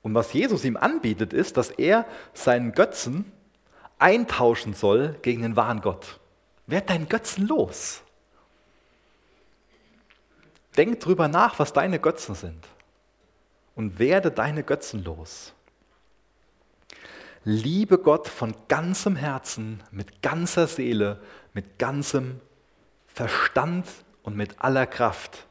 [0.03, 3.31] Und was Jesus ihm anbietet, ist, dass er seinen Götzen
[4.01, 6.19] eintauschen soll gegen den wahren Gott.
[6.67, 8.03] Werd deinen Götzen los.
[10.77, 12.67] Denk drüber nach, was deine Götzen sind.
[13.77, 15.53] Und werde deine Götzen los.
[17.49, 21.21] Liebe Gott von ganzem Herzen, mit ganzer Seele,
[21.55, 22.41] mit ganzem
[23.07, 23.87] Verstand
[24.25, 25.47] und mit aller Kraft.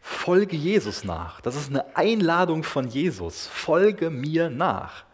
[0.00, 1.40] Folge Jesus nach.
[1.40, 3.48] Das ist eine Einladung von Jesus.
[3.48, 5.04] Folge mir nach.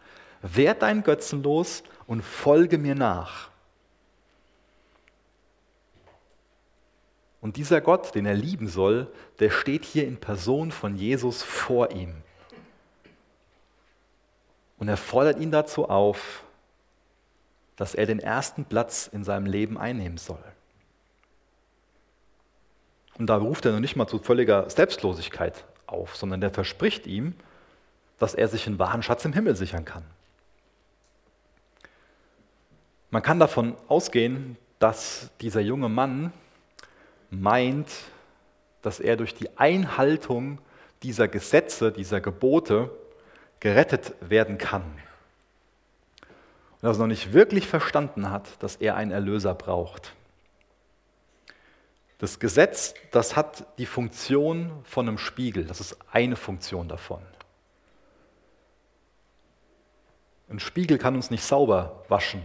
[0.43, 3.49] Werd dein Götzen los und folge mir nach.
[7.41, 11.89] Und dieser Gott, den er lieben soll, der steht hier in Person von Jesus vor
[11.89, 12.13] ihm.
[14.77, 16.43] Und er fordert ihn dazu auf,
[17.75, 20.43] dass er den ersten Platz in seinem Leben einnehmen soll.
[23.17, 27.35] Und da ruft er noch nicht mal zu völliger Selbstlosigkeit auf, sondern der verspricht ihm,
[28.19, 30.03] dass er sich einen wahren Schatz im Himmel sichern kann.
[33.09, 36.33] Man kann davon ausgehen, dass dieser junge Mann
[37.29, 37.89] meint,
[38.81, 40.59] dass er durch die Einhaltung
[41.01, 42.89] dieser Gesetze, dieser Gebote
[43.59, 44.83] gerettet werden kann.
[46.81, 50.13] Und dass er noch nicht wirklich verstanden hat, dass er einen Erlöser braucht.
[52.17, 55.65] Das Gesetz, das hat die Funktion von einem Spiegel.
[55.65, 57.21] Das ist eine Funktion davon.
[60.49, 62.41] Ein Spiegel kann uns nicht sauber waschen.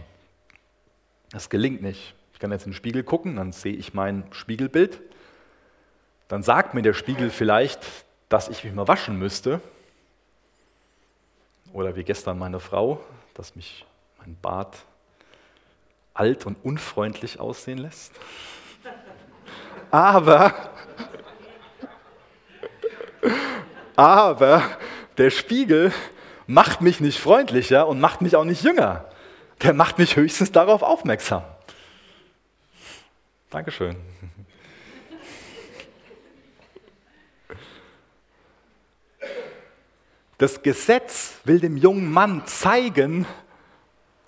[1.31, 4.99] Das gelingt nicht kann jetzt in den Spiegel gucken, dann sehe ich mein Spiegelbild.
[6.27, 7.79] Dann sagt mir der Spiegel vielleicht,
[8.27, 9.61] dass ich mich mal waschen müsste.
[11.73, 13.01] Oder wie gestern meine Frau,
[13.33, 13.85] dass mich
[14.19, 14.85] mein Bart
[16.13, 18.13] alt und unfreundlich aussehen lässt.
[19.91, 20.53] Aber,
[23.97, 24.63] aber
[25.17, 25.91] der Spiegel
[26.47, 29.05] macht mich nicht freundlicher und macht mich auch nicht jünger.
[29.61, 31.43] Der macht mich höchstens darauf aufmerksam.
[33.49, 33.97] Dankeschön.
[40.41, 43.27] Das Gesetz will dem jungen Mann zeigen,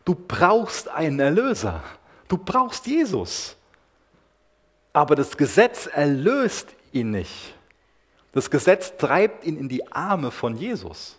[0.05, 1.81] du brauchst einen Erlöser.
[2.27, 3.57] Du brauchst Jesus.
[4.93, 7.55] Aber das Gesetz erlöst ihn nicht.
[8.31, 11.17] Das Gesetz treibt ihn in die Arme von Jesus.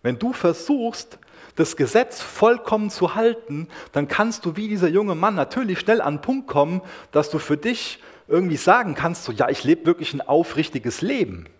[0.00, 1.18] Wenn du versuchst,
[1.56, 6.14] das Gesetz vollkommen zu halten, dann kannst du wie dieser junge Mann natürlich schnell an
[6.14, 6.80] den Punkt kommen,
[7.12, 11.50] dass du für dich irgendwie sagen kannst, so, ja, ich lebe wirklich ein aufrichtiges Leben.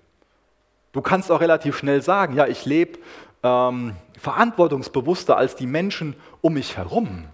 [0.97, 2.99] Du kannst auch relativ schnell sagen, ja, ich lebe
[3.43, 7.27] ähm, verantwortungsbewusster als die Menschen um mich herum.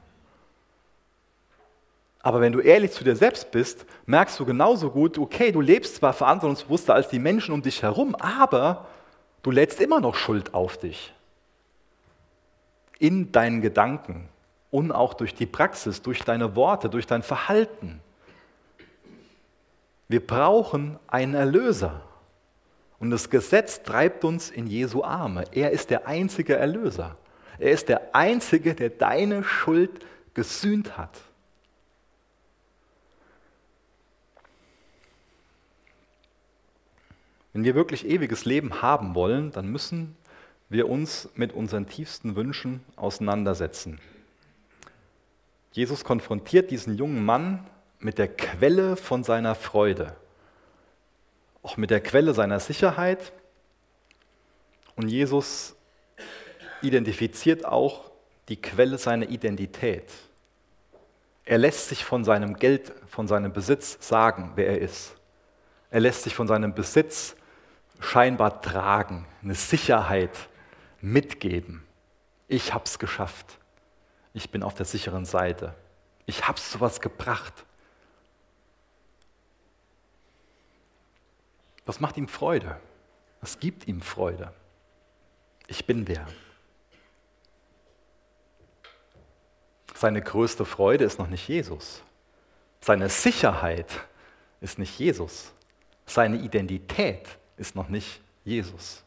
[2.19, 5.95] Aber wenn du ehrlich zu dir selbst bist, merkst du genauso gut, okay, du lebst
[5.95, 8.89] zwar verantwortungsbewusster als die Menschen um dich herum, aber
[9.45, 11.15] du lädst immer noch Schuld auf dich.
[12.99, 14.29] In deinen Gedanken
[14.73, 18.01] und auch durch die Praxis, durch deine Worte, durch dein Verhalten.
[20.09, 22.01] Wir brauchen einen Erlöser.
[23.03, 25.43] Und das Gesetz treibt uns in Jesu Arme.
[25.51, 27.17] Er ist der einzige Erlöser.
[27.59, 31.21] Er ist der einzige, der deine Schuld gesühnt hat.
[37.53, 40.17] Wenn wir wirklich ewiges Leben haben wollen, dann müssen
[40.69, 43.99] wir uns mit unseren tiefsten Wünschen auseinandersetzen.
[45.73, 47.67] Jesus konfrontiert diesen jungen Mann
[47.99, 50.15] mit der Quelle von seiner Freude,
[51.63, 53.33] auch mit der Quelle seiner Sicherheit.
[54.97, 55.75] Und Jesus
[56.83, 58.11] identifiziert auch
[58.49, 60.11] die Quelle seiner Identität.
[61.45, 65.15] Er lässt sich von seinem Geld, von seinem Besitz sagen, wer er ist.
[65.91, 67.37] Er lässt sich von seinem Besitz
[68.01, 70.49] scheinbar tragen, eine Sicherheit
[71.01, 71.85] mitgeben.
[72.49, 73.59] Ich habe es geschafft.
[74.35, 75.75] Ich bin auf der sicheren Seite.
[76.27, 77.65] Ich habe es zu was gebracht.
[81.85, 82.79] Was macht ihm Freude?
[83.41, 84.53] Was gibt ihm Freude?
[85.67, 86.27] Ich bin der.
[89.95, 92.03] Seine größte Freude ist noch nicht Jesus.
[92.81, 93.87] Seine Sicherheit
[94.61, 95.53] ist nicht Jesus.
[96.07, 99.05] Seine Identität ist noch nicht Jesus.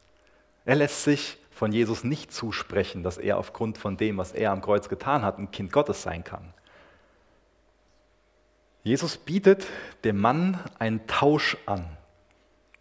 [0.64, 4.62] Er lässt sich von Jesus nicht zusprechen, dass er aufgrund von dem, was er am
[4.62, 6.54] Kreuz getan hat, ein Kind Gottes sein kann.
[8.84, 9.66] Jesus bietet
[10.04, 11.98] dem Mann einen Tausch an.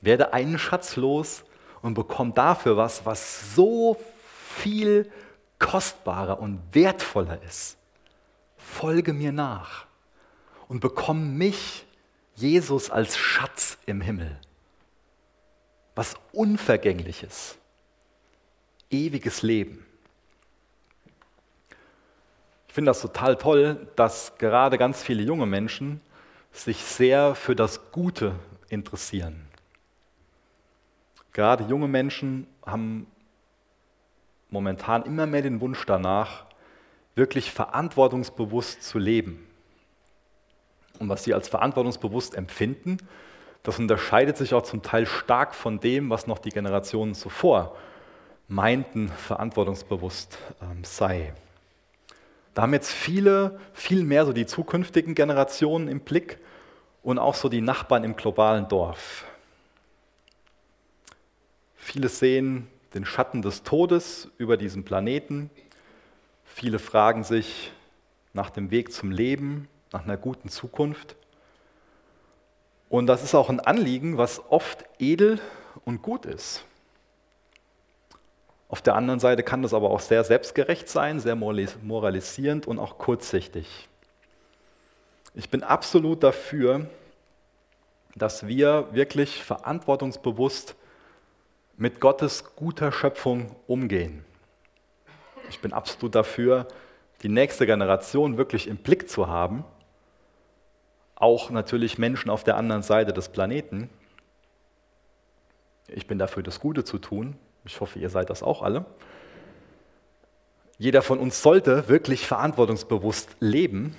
[0.05, 1.45] Werde einen Schatz los
[1.83, 3.97] und bekomm dafür was, was so
[4.57, 5.11] viel
[5.59, 7.77] kostbarer und wertvoller ist.
[8.57, 9.87] Folge mir nach
[10.69, 11.85] und bekomm mich,
[12.37, 14.41] Jesus, als Schatz im Himmel
[15.95, 17.57] was Unvergängliches,
[18.91, 19.87] ewiges Leben.
[22.69, 26.01] Ich finde das total toll, dass gerade ganz viele junge Menschen
[26.53, 28.35] sich sehr für das Gute
[28.69, 29.41] interessieren.
[31.35, 33.07] Gerade junge Menschen haben
[34.49, 36.47] momentan immer mehr den Wunsch danach,
[37.17, 39.47] wirklich verantwortungsbewusst zu leben.
[41.01, 42.99] Und was sie als verantwortungsbewusst empfinden,
[43.65, 47.77] das unterscheidet sich auch zum Teil stark von dem, was noch die Generationen zuvor
[48.47, 51.33] meinten, verantwortungsbewusst ähm, sei.
[52.53, 56.39] Da haben jetzt viele viel mehr so die zukünftigen Generationen im Blick
[57.03, 59.25] und auch so die Nachbarn im globalen Dorf.
[61.85, 65.51] Viele sehen den Schatten des Todes über diesem Planeten.
[66.43, 67.73] Viele fragen sich
[68.33, 71.15] nach dem Weg zum Leben, nach einer guten Zukunft.
[72.89, 75.39] Und das ist auch ein Anliegen, was oft edel
[75.85, 76.65] und gut ist.
[78.71, 82.97] Auf der anderen Seite kann das aber auch sehr selbstgerecht sein, sehr moralisierend und auch
[82.97, 83.89] kurzsichtig.
[85.35, 86.87] Ich bin absolut dafür,
[88.17, 90.77] dass wir wirklich verantwortungsbewusst
[91.77, 94.25] mit Gottes guter Schöpfung umgehen.
[95.51, 96.69] Ich bin absolut dafür,
[97.23, 99.65] die nächste Generation wirklich im Blick zu haben
[101.17, 103.89] auch natürlich Menschen auf der anderen Seite des Planeten.
[105.89, 107.37] Ich bin dafür, das Gute zu tun.
[107.65, 108.85] Ich hoffe, ihr seid das auch alle.
[110.77, 113.95] Jeder von uns sollte wirklich verantwortungsbewusst leben.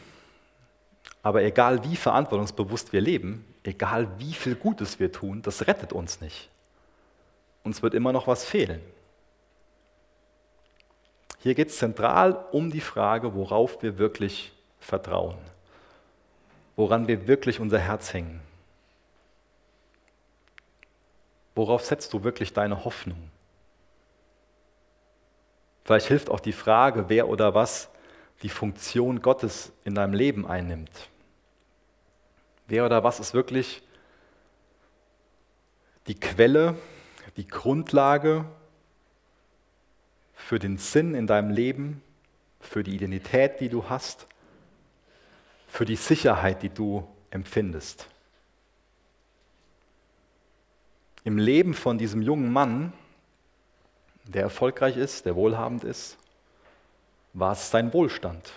[1.23, 6.21] Aber egal wie verantwortungsbewusst wir leben, egal wie viel Gutes wir tun, das rettet uns
[6.21, 6.49] nicht.
[7.65, 8.81] Uns wird immer noch was fehlen.
[11.39, 15.37] Hier geht es zentral um die Frage, worauf wir wirklich vertrauen
[16.75, 18.41] woran wir wirklich unser Herz hängen.
[21.55, 23.31] Worauf setzt du wirklich deine Hoffnung?
[25.85, 27.89] Vielleicht hilft auch die Frage, wer oder was
[28.41, 30.91] die Funktion Gottes in deinem Leben einnimmt.
[32.67, 33.83] Wer oder was ist wirklich
[36.07, 36.75] die Quelle,
[37.37, 38.45] die Grundlage
[40.33, 42.01] für den Sinn in deinem Leben,
[42.59, 44.27] für die Identität, die du hast?
[45.75, 48.07] für die Sicherheit, die du empfindest.
[51.25, 52.93] Im Leben von diesem jungen Mann,
[54.23, 56.17] der erfolgreich ist, der wohlhabend ist,
[57.33, 58.53] war es sein Wohlstand.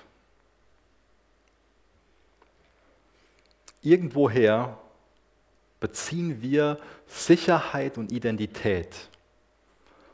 [3.83, 4.79] Irgendwoher
[5.81, 8.94] beziehen wir Sicherheit und Identität.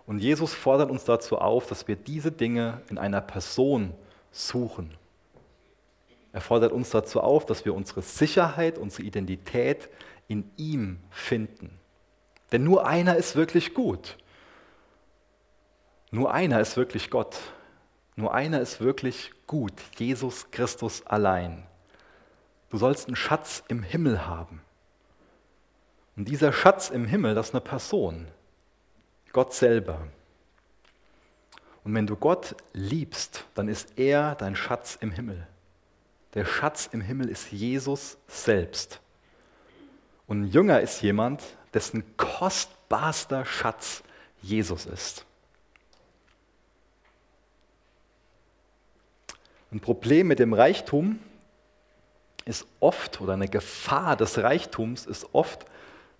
[0.07, 3.95] Und Jesus fordert uns dazu auf, dass wir diese Dinge in einer Person
[4.31, 4.95] suchen.
[6.33, 9.89] Er fordert uns dazu auf, dass wir unsere Sicherheit, unsere Identität
[10.29, 11.79] in ihm finden.
[12.53, 14.17] Denn nur einer ist wirklich gut.
[16.11, 17.39] Nur einer ist wirklich Gott.
[18.17, 21.67] Nur einer ist wirklich gut, Jesus Christus allein.
[22.71, 24.61] Du sollst einen Schatz im Himmel haben.
[26.17, 28.29] Und dieser Schatz im Himmel, das ist eine Person,
[29.33, 30.07] Gott selber.
[31.83, 35.47] Und wenn du Gott liebst, dann ist er dein Schatz im Himmel.
[36.35, 39.01] Der Schatz im Himmel ist Jesus selbst.
[40.27, 41.43] Und ein Jünger ist jemand,
[41.75, 44.03] dessen kostbarster Schatz
[44.41, 45.27] Jesus ist.
[49.71, 51.19] Ein Problem mit dem Reichtum
[52.45, 55.67] ist oft, oder eine Gefahr des Reichtums ist oft,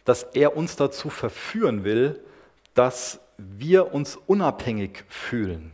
[0.05, 2.21] dass er uns dazu verführen will,
[2.75, 5.73] dass wir uns unabhängig fühlen.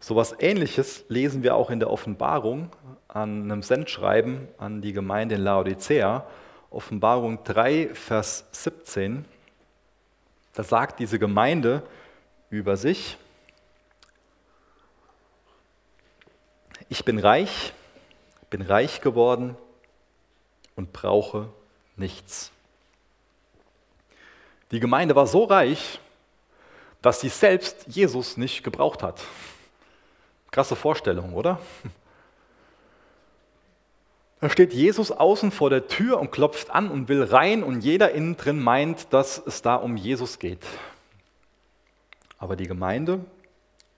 [0.00, 2.70] So etwas Ähnliches lesen wir auch in der Offenbarung
[3.08, 6.26] an einem Sendschreiben an die Gemeinde in Laodicea,
[6.70, 9.24] Offenbarung 3, Vers 17.
[10.54, 11.82] Da sagt diese Gemeinde
[12.48, 13.18] über sich,
[16.88, 17.72] ich bin reich,
[18.48, 19.56] bin reich geworden
[20.76, 21.52] und brauche
[22.00, 22.50] nichts.
[24.72, 26.00] Die Gemeinde war so reich,
[27.02, 29.20] dass sie selbst Jesus nicht gebraucht hat.
[30.50, 31.60] Krasse Vorstellung, oder?
[34.40, 38.12] Da steht Jesus außen vor der Tür und klopft an und will rein und jeder
[38.12, 40.64] innen drin meint, dass es da um Jesus geht.
[42.38, 43.22] Aber die Gemeinde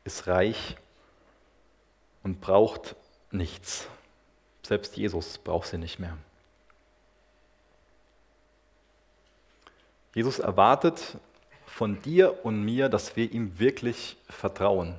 [0.03, 0.77] ist reich
[2.25, 2.97] und braucht
[3.31, 3.87] nichts.
[4.65, 6.17] Selbst Jesus braucht sie nicht mehr.
[10.15, 11.17] Jesus erwartet
[11.67, 14.95] von dir und mir, dass wir ihm wirklich vertrauen,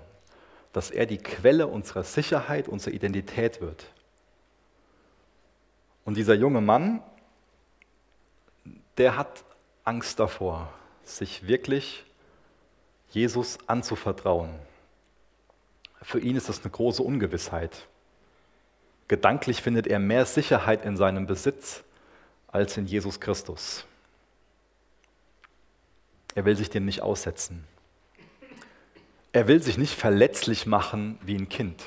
[0.72, 3.86] dass er die Quelle unserer Sicherheit, unserer Identität wird.
[6.04, 7.02] Und dieser junge Mann,
[8.98, 9.44] der hat
[9.84, 12.04] Angst davor, sich wirklich
[13.12, 14.50] Jesus anzuvertrauen.
[16.02, 17.88] Für ihn ist das eine große Ungewissheit.
[19.08, 21.84] Gedanklich findet er mehr Sicherheit in seinem Besitz
[22.48, 23.86] als in Jesus Christus.
[26.36, 27.66] Er will sich dem nicht aussetzen.
[29.32, 31.84] Er will sich nicht verletzlich machen wie ein Kind.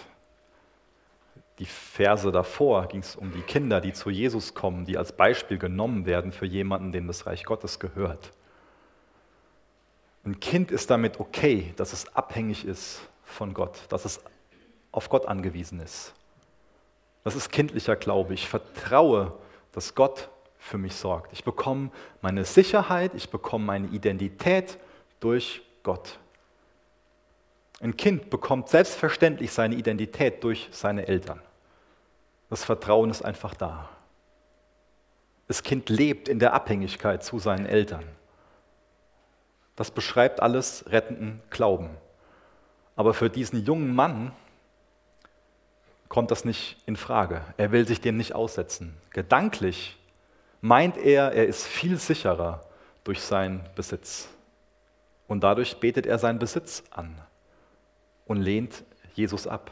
[1.59, 5.59] Die Verse davor ging es um die Kinder, die zu Jesus kommen, die als Beispiel
[5.59, 8.33] genommen werden für jemanden, dem das Reich Gottes gehört.
[10.25, 14.21] Ein Kind ist damit okay, dass es abhängig ist von Gott, dass es
[14.93, 16.13] auf Gott angewiesen ist.
[17.23, 18.35] Das ist kindlicher Glaube.
[18.35, 19.39] Ich vertraue,
[19.73, 20.29] dass Gott
[20.67, 21.33] für mich sorgt.
[21.33, 21.91] Ich bekomme
[22.21, 24.79] meine Sicherheit, ich bekomme meine Identität
[25.21, 26.19] durch Gott.
[27.81, 31.41] Ein Kind bekommt selbstverständlich seine Identität durch seine Eltern.
[32.49, 33.89] Das Vertrauen ist einfach da.
[35.49, 38.05] Das Kind lebt in der Abhängigkeit zu seinen Eltern.
[39.77, 41.91] Das beschreibt alles rettenden Glauben.
[42.97, 44.33] Aber für diesen jungen Mann
[46.09, 47.43] kommt das nicht in Frage.
[47.59, 48.97] Er will sich dem nicht aussetzen.
[49.11, 49.99] Gedanklich
[50.67, 52.61] meint er, er ist viel sicherer
[53.05, 54.29] durch seinen Besitz.
[55.29, 57.21] Und dadurch betet er seinen Besitz an
[58.27, 59.71] und lehnt Jesus ab.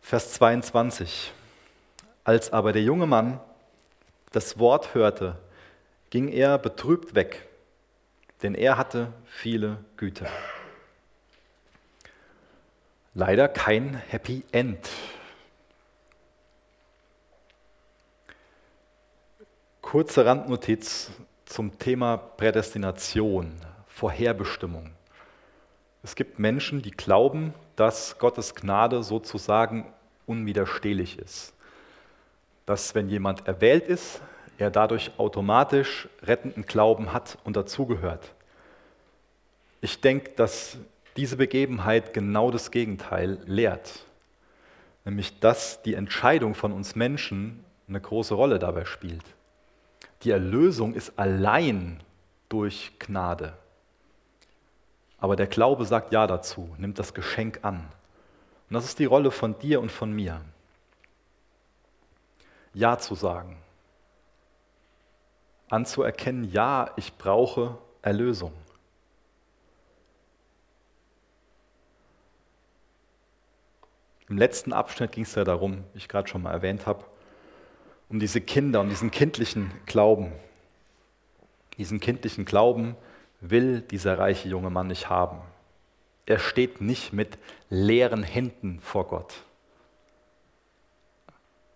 [0.00, 1.32] Vers 22.
[2.24, 3.40] Als aber der junge Mann
[4.32, 5.38] das Wort hörte,
[6.10, 7.48] ging er betrübt weg,
[8.42, 10.28] denn er hatte viele Güter
[13.16, 14.78] leider kein Happy End.
[19.86, 21.12] Kurze Randnotiz
[21.44, 23.52] zum Thema Prädestination,
[23.86, 24.90] Vorherbestimmung.
[26.02, 29.86] Es gibt Menschen, die glauben, dass Gottes Gnade sozusagen
[30.26, 31.54] unwiderstehlich ist.
[32.66, 34.20] Dass wenn jemand erwählt ist,
[34.58, 38.34] er dadurch automatisch rettenden Glauben hat und dazugehört.
[39.80, 40.78] Ich denke, dass
[41.16, 44.04] diese Begebenheit genau das Gegenteil lehrt.
[45.04, 49.35] Nämlich, dass die Entscheidung von uns Menschen eine große Rolle dabei spielt.
[50.22, 52.02] Die Erlösung ist allein
[52.48, 53.56] durch Gnade.
[55.18, 57.88] Aber der Glaube sagt Ja dazu, nimmt das Geschenk an.
[58.68, 60.40] Und das ist die Rolle von dir und von mir.
[62.74, 63.56] Ja zu sagen.
[65.68, 68.52] Anzuerkennen, ja, ich brauche Erlösung.
[74.28, 77.04] Im letzten Abschnitt ging es ja darum, wie ich gerade schon mal erwähnt habe,
[78.08, 80.32] um diese Kinder, um diesen kindlichen Glauben.
[81.76, 82.96] Diesen kindlichen Glauben
[83.40, 85.40] will dieser reiche junge Mann nicht haben.
[86.24, 87.38] Er steht nicht mit
[87.68, 89.34] leeren Händen vor Gott.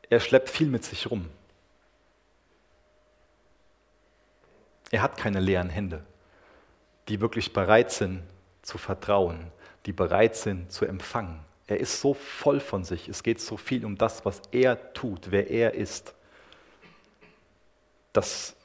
[0.09, 1.29] Er schleppt viel mit sich rum.
[4.91, 6.05] Er hat keine leeren Hände,
[7.09, 8.23] die wirklich bereit sind
[8.63, 9.53] zu vertrauen,
[9.87, 11.39] die bereit sind zu empfangen.
[11.69, 13.09] Er ist so voll von sich.
[13.09, 16.15] Es geht so viel um das, was er tut, wer er ist.
[18.13, 18.57] Dass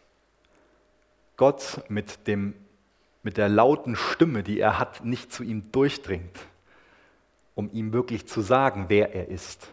[1.37, 2.53] Gott mit, dem,
[3.23, 6.39] mit der lauten Stimme, die er hat, nicht zu ihm durchdringt,
[7.53, 9.69] um ihm wirklich zu sagen, wer er ist.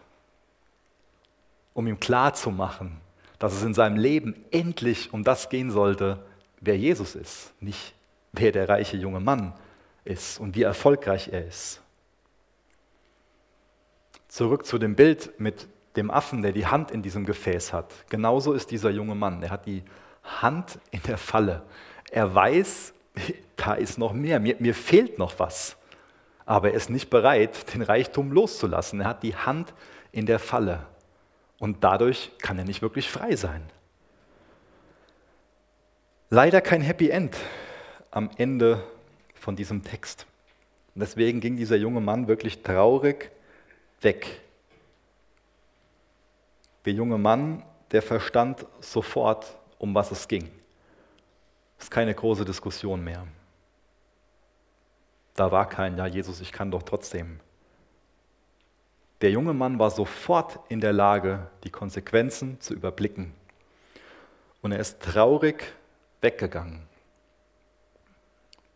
[1.73, 2.97] Um ihm klarzumachen,
[3.39, 6.23] dass es in seinem Leben endlich um das gehen sollte,
[6.61, 7.93] wer Jesus ist, nicht
[8.31, 9.53] wer der reiche junge Mann
[10.05, 11.81] ist und wie erfolgreich er ist.
[14.27, 17.93] Zurück zu dem Bild mit dem Affen, der die Hand in diesem Gefäß hat.
[18.09, 19.43] Genauso ist dieser junge Mann.
[19.43, 19.83] Er hat die
[20.23, 21.63] Hand in der Falle.
[22.11, 22.93] Er weiß,
[23.55, 25.77] da ist noch mehr, mir, mir fehlt noch was.
[26.45, 29.01] Aber er ist nicht bereit, den Reichtum loszulassen.
[29.01, 29.73] Er hat die Hand
[30.11, 30.85] in der Falle.
[31.59, 33.63] Und dadurch kann er nicht wirklich frei sein.
[36.29, 37.37] Leider kein Happy End
[38.11, 38.83] am Ende
[39.35, 40.25] von diesem Text.
[40.95, 43.31] Deswegen ging dieser junge Mann wirklich traurig
[44.01, 44.41] weg.
[46.85, 50.49] Der junge Mann, der verstand sofort, um was es ging.
[51.77, 53.25] Es ist keine große Diskussion mehr.
[55.35, 57.39] Da war kein, ja Jesus, ich kann doch trotzdem.
[59.21, 63.33] Der junge Mann war sofort in der Lage, die Konsequenzen zu überblicken.
[64.61, 65.63] Und er ist traurig
[66.21, 66.87] weggegangen.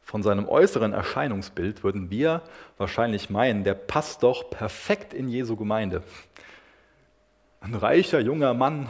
[0.01, 2.41] Von seinem äußeren Erscheinungsbild würden wir
[2.77, 6.01] wahrscheinlich meinen, der passt doch perfekt in Jesu Gemeinde.
[7.59, 8.89] Ein reicher junger Mann,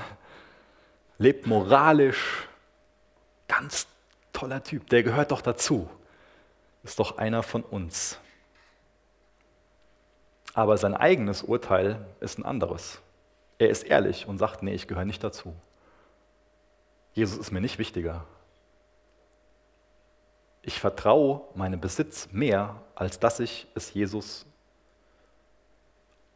[1.17, 2.47] lebt moralisch,
[3.47, 3.87] ganz
[4.33, 5.89] toller Typ, der gehört doch dazu,
[6.83, 8.19] ist doch einer von uns.
[10.53, 12.99] Aber sein eigenes Urteil ist ein anderes.
[13.59, 15.55] Er ist ehrlich und sagt, nee, ich gehöre nicht dazu.
[17.13, 18.25] Jesus ist mir nicht wichtiger
[20.67, 24.45] ich vertraue meinem Besitz mehr, als dass ich es Jesus,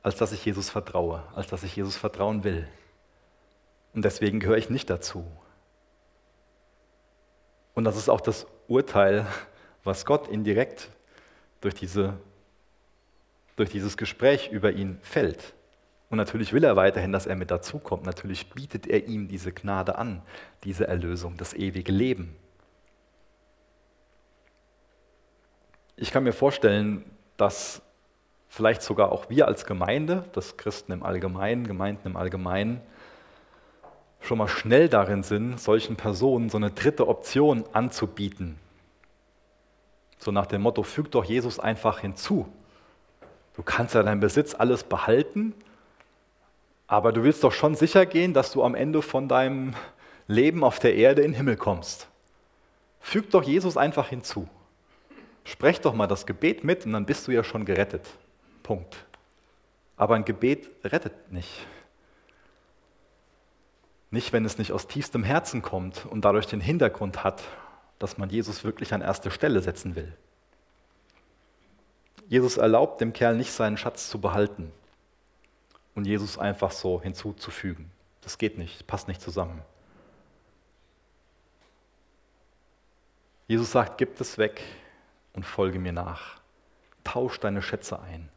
[0.03, 2.67] als dass ich Jesus vertraue, als dass ich Jesus vertrauen will.
[3.93, 5.25] Und deswegen gehöre ich nicht dazu.
[7.73, 9.25] Und das ist auch das Urteil,
[9.83, 10.89] was Gott indirekt
[11.61, 12.17] durch, diese,
[13.55, 15.53] durch dieses Gespräch über ihn fällt.
[16.09, 18.05] Und natürlich will er weiterhin, dass er mit dazukommt.
[18.05, 20.21] Natürlich bietet er ihm diese Gnade an,
[20.63, 22.35] diese Erlösung, das ewige Leben.
[25.95, 27.05] Ich kann mir vorstellen,
[27.37, 27.81] dass
[28.51, 32.81] vielleicht sogar auch wir als Gemeinde, das Christen im Allgemeinen, Gemeinden im Allgemeinen,
[34.19, 38.59] schon mal schnell darin sind, solchen Personen so eine dritte Option anzubieten.
[40.17, 42.45] So nach dem Motto, füg doch Jesus einfach hinzu.
[43.55, 45.53] Du kannst ja deinen Besitz alles behalten,
[46.87, 49.75] aber du willst doch schon sicher gehen, dass du am Ende von deinem
[50.27, 52.09] Leben auf der Erde in den Himmel kommst.
[52.99, 54.49] Füg doch Jesus einfach hinzu.
[55.45, 58.05] Sprech doch mal das Gebet mit und dann bist du ja schon gerettet.
[58.63, 59.05] Punkt.
[59.97, 61.65] Aber ein Gebet rettet nicht.
[64.09, 67.43] Nicht, wenn es nicht aus tiefstem Herzen kommt und dadurch den Hintergrund hat,
[67.99, 70.11] dass man Jesus wirklich an erste Stelle setzen will.
[72.27, 74.71] Jesus erlaubt dem Kerl nicht seinen Schatz zu behalten
[75.95, 77.91] und Jesus einfach so hinzuzufügen.
[78.21, 79.61] Das geht nicht, passt nicht zusammen.
[83.47, 84.61] Jesus sagt, gib es weg,
[85.33, 86.39] und folge mir nach.
[87.03, 88.29] Tausch deine Schätze ein.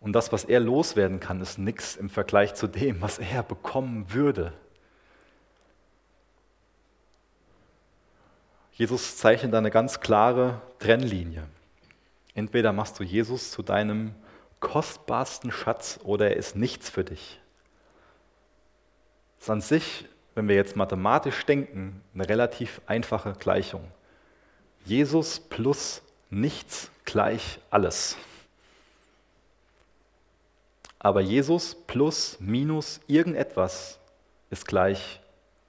[0.00, 4.12] Und das, was er loswerden kann, ist nichts im Vergleich zu dem, was er bekommen
[4.12, 4.52] würde.
[8.72, 11.48] Jesus zeichnet eine ganz klare Trennlinie.
[12.34, 14.14] Entweder machst du Jesus zu deinem
[14.60, 17.40] kostbarsten Schatz oder er ist nichts für dich.
[19.36, 20.04] Das ist an sich,
[20.36, 23.82] wenn wir jetzt mathematisch denken, eine relativ einfache Gleichung.
[24.84, 28.16] Jesus plus nichts gleich alles.
[30.98, 33.98] Aber Jesus plus minus irgendetwas
[34.50, 35.20] ist gleich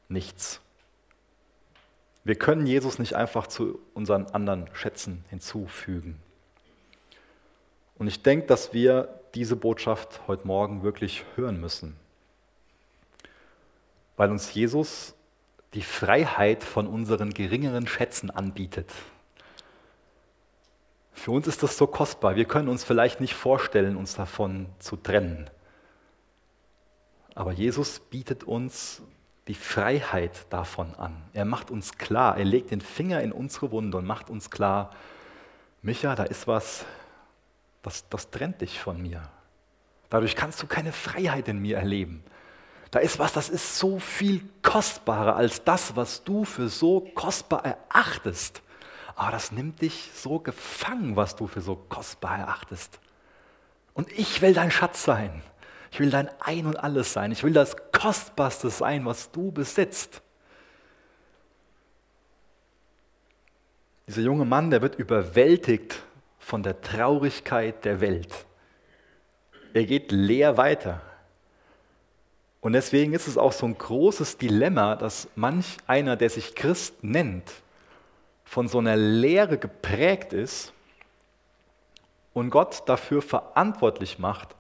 [0.08, 0.62] nichts.
[2.24, 6.20] Wir können Jesus nicht einfach zu unseren anderen Schätzen hinzufügen.
[7.98, 11.96] Und ich denke, dass wir diese Botschaft heute Morgen wirklich hören müssen.
[14.20, 15.16] weil uns Jesus
[15.74, 18.92] die Freiheit von unseren geringeren Schätzen anbietet.
[21.20, 22.38] Für uns ist das so kostbar.
[22.38, 25.50] Wir können uns vielleicht nicht vorstellen, uns davon zu trennen.
[27.36, 29.02] Aber Jesus bietet uns
[29.50, 31.22] die Freiheit davon an.
[31.34, 34.92] Er macht uns klar, er legt den Finger in unsere Wunde und macht uns klar,
[35.82, 36.86] Micha, da ist was,
[37.82, 39.22] das, das trennt dich von mir.
[40.10, 42.24] Dadurch kannst du keine Freiheit in mir erleben.
[42.92, 47.66] Da ist was, das ist so viel kostbarer als das, was du für so kostbar
[47.66, 48.62] erachtest.
[49.20, 53.02] Aber das nimmt dich so gefangen, was du für so kostbar erachtest.
[53.94, 55.44] Und ich will dein Schatz sein.
[55.92, 57.34] Ich will dein Ein und alles sein.
[57.34, 60.22] Ich will das Kostbarste sein, was du besitzt.
[64.08, 66.02] Dieser junge Mann, der wird überwältigt
[66.38, 68.46] von der Traurigkeit der Welt.
[69.74, 71.02] Er geht leer weiter.
[72.62, 77.04] Und deswegen ist es auch so ein großes Dilemma, dass manch einer, der sich Christ
[77.04, 77.52] nennt,
[78.50, 80.74] von so einer Lehre geprägt ist
[82.34, 84.56] und Gott dafür verantwortlich macht,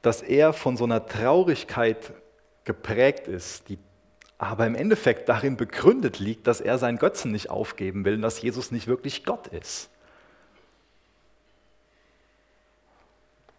[0.00, 2.12] dass er von so einer Traurigkeit
[2.62, 3.80] geprägt ist, die
[4.38, 8.40] aber im Endeffekt darin begründet liegt, dass er seinen Götzen nicht aufgeben will und dass
[8.40, 9.90] Jesus nicht wirklich Gott ist.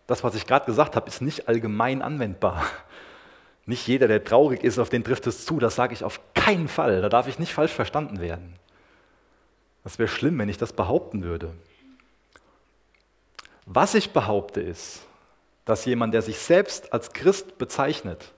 [0.07, 2.65] Das, was ich gerade gesagt habe, ist nicht allgemein anwendbar.
[3.65, 5.59] Nicht jeder, der traurig ist, auf den trifft es zu.
[5.59, 7.01] Das sage ich auf keinen Fall.
[7.01, 8.57] Da darf ich nicht falsch verstanden werden.
[9.83, 11.53] Das wäre schlimm, wenn ich das behaupten würde.
[13.65, 15.05] Was ich behaupte ist,
[15.65, 18.33] dass jemand, der sich selbst als Christ bezeichnet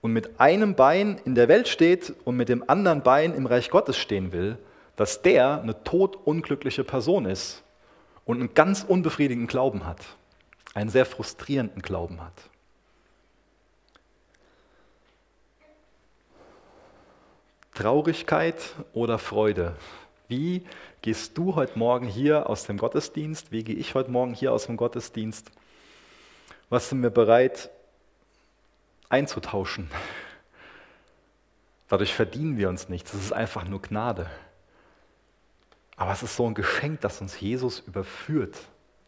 [0.00, 3.70] und mit einem Bein in der Welt steht und mit dem anderen Bein im Reich
[3.70, 4.58] Gottes stehen will,
[4.96, 7.62] dass der eine todunglückliche Person ist
[8.24, 10.00] und einen ganz unbefriedigenden Glauben hat,
[10.74, 12.34] einen sehr frustrierenden Glauben hat.
[17.74, 18.60] Traurigkeit
[18.92, 19.74] oder Freude?
[20.28, 20.64] Wie
[21.02, 23.52] gehst du heute Morgen hier aus dem Gottesdienst?
[23.52, 25.50] Wie gehe ich heute Morgen hier aus dem Gottesdienst?
[26.70, 27.70] Was sind wir bereit
[29.08, 29.90] einzutauschen?
[31.88, 33.12] Dadurch verdienen wir uns nichts.
[33.12, 34.30] Es ist einfach nur Gnade.
[35.96, 38.56] Aber es ist so ein Geschenk, das uns Jesus überführt,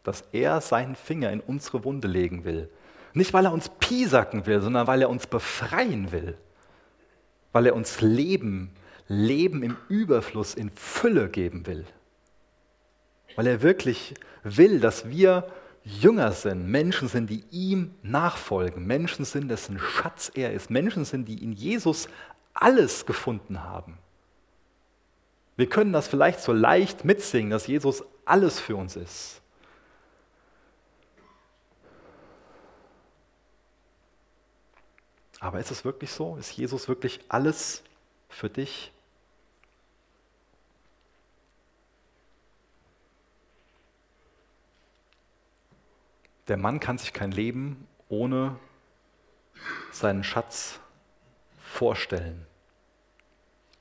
[0.03, 2.69] dass er seinen Finger in unsere Wunde legen will.
[3.13, 6.37] Nicht, weil er uns piesacken will, sondern weil er uns befreien will
[7.57, 8.69] weil er uns Leben,
[9.07, 11.85] Leben im Überfluss, in Fülle geben will.
[13.35, 15.47] Weil er wirklich will, dass wir
[15.83, 21.27] Jünger sind, Menschen sind, die ihm nachfolgen, Menschen sind, dessen Schatz er ist, Menschen sind,
[21.27, 22.09] die in Jesus
[22.53, 23.97] alles gefunden haben.
[25.55, 29.41] Wir können das vielleicht so leicht mitsingen, dass Jesus alles für uns ist.
[35.39, 36.35] Aber ist es wirklich so?
[36.37, 37.83] Ist Jesus wirklich alles
[38.29, 38.91] für dich?
[46.47, 48.57] Der Mann kann sich kein Leben ohne
[49.91, 50.79] seinen Schatz
[51.59, 52.45] vorstellen.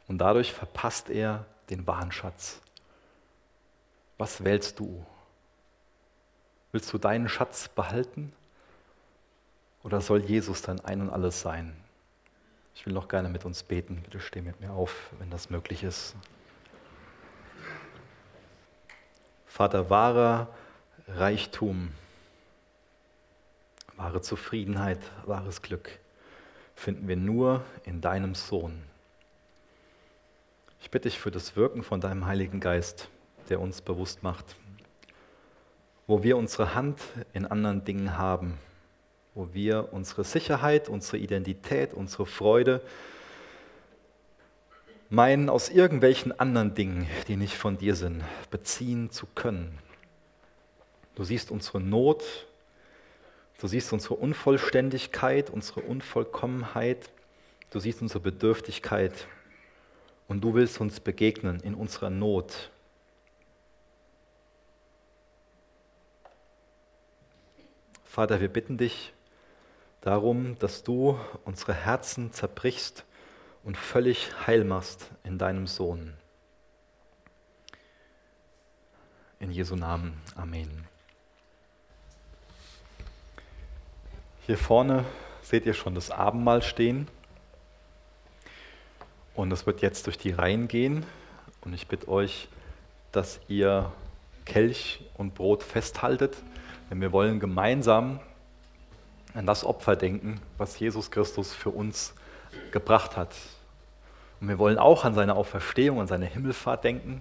[0.08, 2.60] Und dadurch verpasst er den wahren Schatz.
[4.18, 5.04] Was wählst du?
[6.72, 8.32] Willst du deinen Schatz behalten?
[9.82, 11.76] Oder soll Jesus dann ein und alles sein?
[12.74, 14.02] Ich will noch gerne mit uns beten.
[14.02, 16.14] Bitte steh mit mir auf, wenn das möglich ist.
[19.46, 20.48] Vater, wahrer
[21.08, 21.92] Reichtum,
[23.96, 25.98] wahre Zufriedenheit, wahres Glück
[26.76, 28.82] finden wir nur in deinem Sohn.
[30.80, 33.08] Ich bitte dich für das Wirken von deinem Heiligen Geist,
[33.48, 34.56] der uns bewusst macht,
[36.06, 37.00] wo wir unsere Hand
[37.32, 38.58] in anderen Dingen haben,
[39.34, 42.82] wo wir unsere Sicherheit, unsere Identität, unsere Freude
[45.08, 49.78] meinen, aus irgendwelchen anderen Dingen, die nicht von dir sind, beziehen zu können.
[51.14, 52.46] Du siehst unsere Not,
[53.58, 57.10] du siehst unsere Unvollständigkeit, unsere Unvollkommenheit,
[57.70, 59.26] du siehst unsere Bedürftigkeit
[60.28, 62.70] und du willst uns begegnen in unserer Not.
[68.04, 69.12] Vater, wir bitten dich,
[70.00, 73.04] darum, dass du unsere Herzen zerbrichst
[73.64, 76.14] und völlig heil machst in deinem Sohn.
[79.40, 80.14] In Jesu Namen.
[80.34, 80.95] Amen.
[84.46, 85.04] Hier vorne
[85.42, 87.08] seht ihr schon das Abendmahl stehen.
[89.34, 91.04] Und es wird jetzt durch die Reihen gehen.
[91.62, 92.46] Und ich bitte euch,
[93.10, 93.90] dass ihr
[94.44, 96.36] Kelch und Brot festhaltet,
[96.88, 98.20] denn wir wollen gemeinsam
[99.34, 102.14] an das Opfer denken, was Jesus Christus für uns
[102.70, 103.34] gebracht hat.
[104.40, 107.20] Und wir wollen auch an seine Auferstehung, an seine Himmelfahrt denken.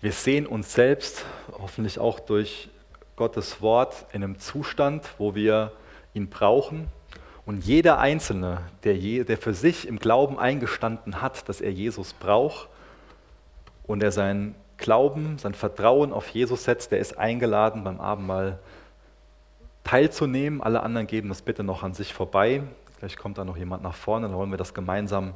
[0.00, 2.70] Wir sehen uns selbst, hoffentlich auch durch
[3.14, 5.72] Gottes Wort, in einem Zustand, wo wir
[6.18, 6.88] ihn brauchen.
[7.46, 12.12] Und jeder Einzelne, der, je, der für sich im Glauben eingestanden hat, dass er Jesus
[12.12, 12.68] braucht
[13.86, 18.58] und er sein Glauben, sein Vertrauen auf Jesus setzt, der ist eingeladen, beim Abendmahl
[19.82, 20.60] teilzunehmen.
[20.60, 22.62] Alle anderen geben das bitte noch an sich vorbei.
[22.98, 25.32] Vielleicht kommt da noch jemand nach vorne, dann wollen wir das gemeinsam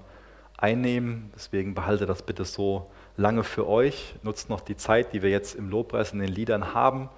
[0.58, 1.30] einnehmen.
[1.34, 4.14] Deswegen behalte das bitte so lange für euch.
[4.22, 7.08] Nutzt noch die Zeit, die wir jetzt im Lobpreis in den Liedern haben,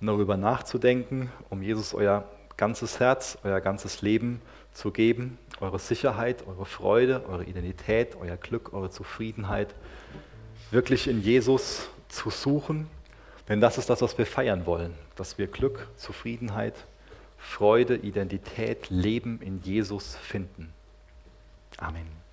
[0.00, 2.24] um darüber nachzudenken, um Jesus euer
[2.56, 4.40] ganzes Herz, euer ganzes Leben
[4.72, 9.74] zu geben, eure Sicherheit, eure Freude, eure Identität, euer Glück, eure Zufriedenheit
[10.70, 12.88] wirklich in Jesus zu suchen.
[13.48, 16.74] Denn das ist das, was wir feiern wollen, dass wir Glück, Zufriedenheit,
[17.36, 20.72] Freude, Identität, Leben in Jesus finden.
[21.76, 22.23] Amen.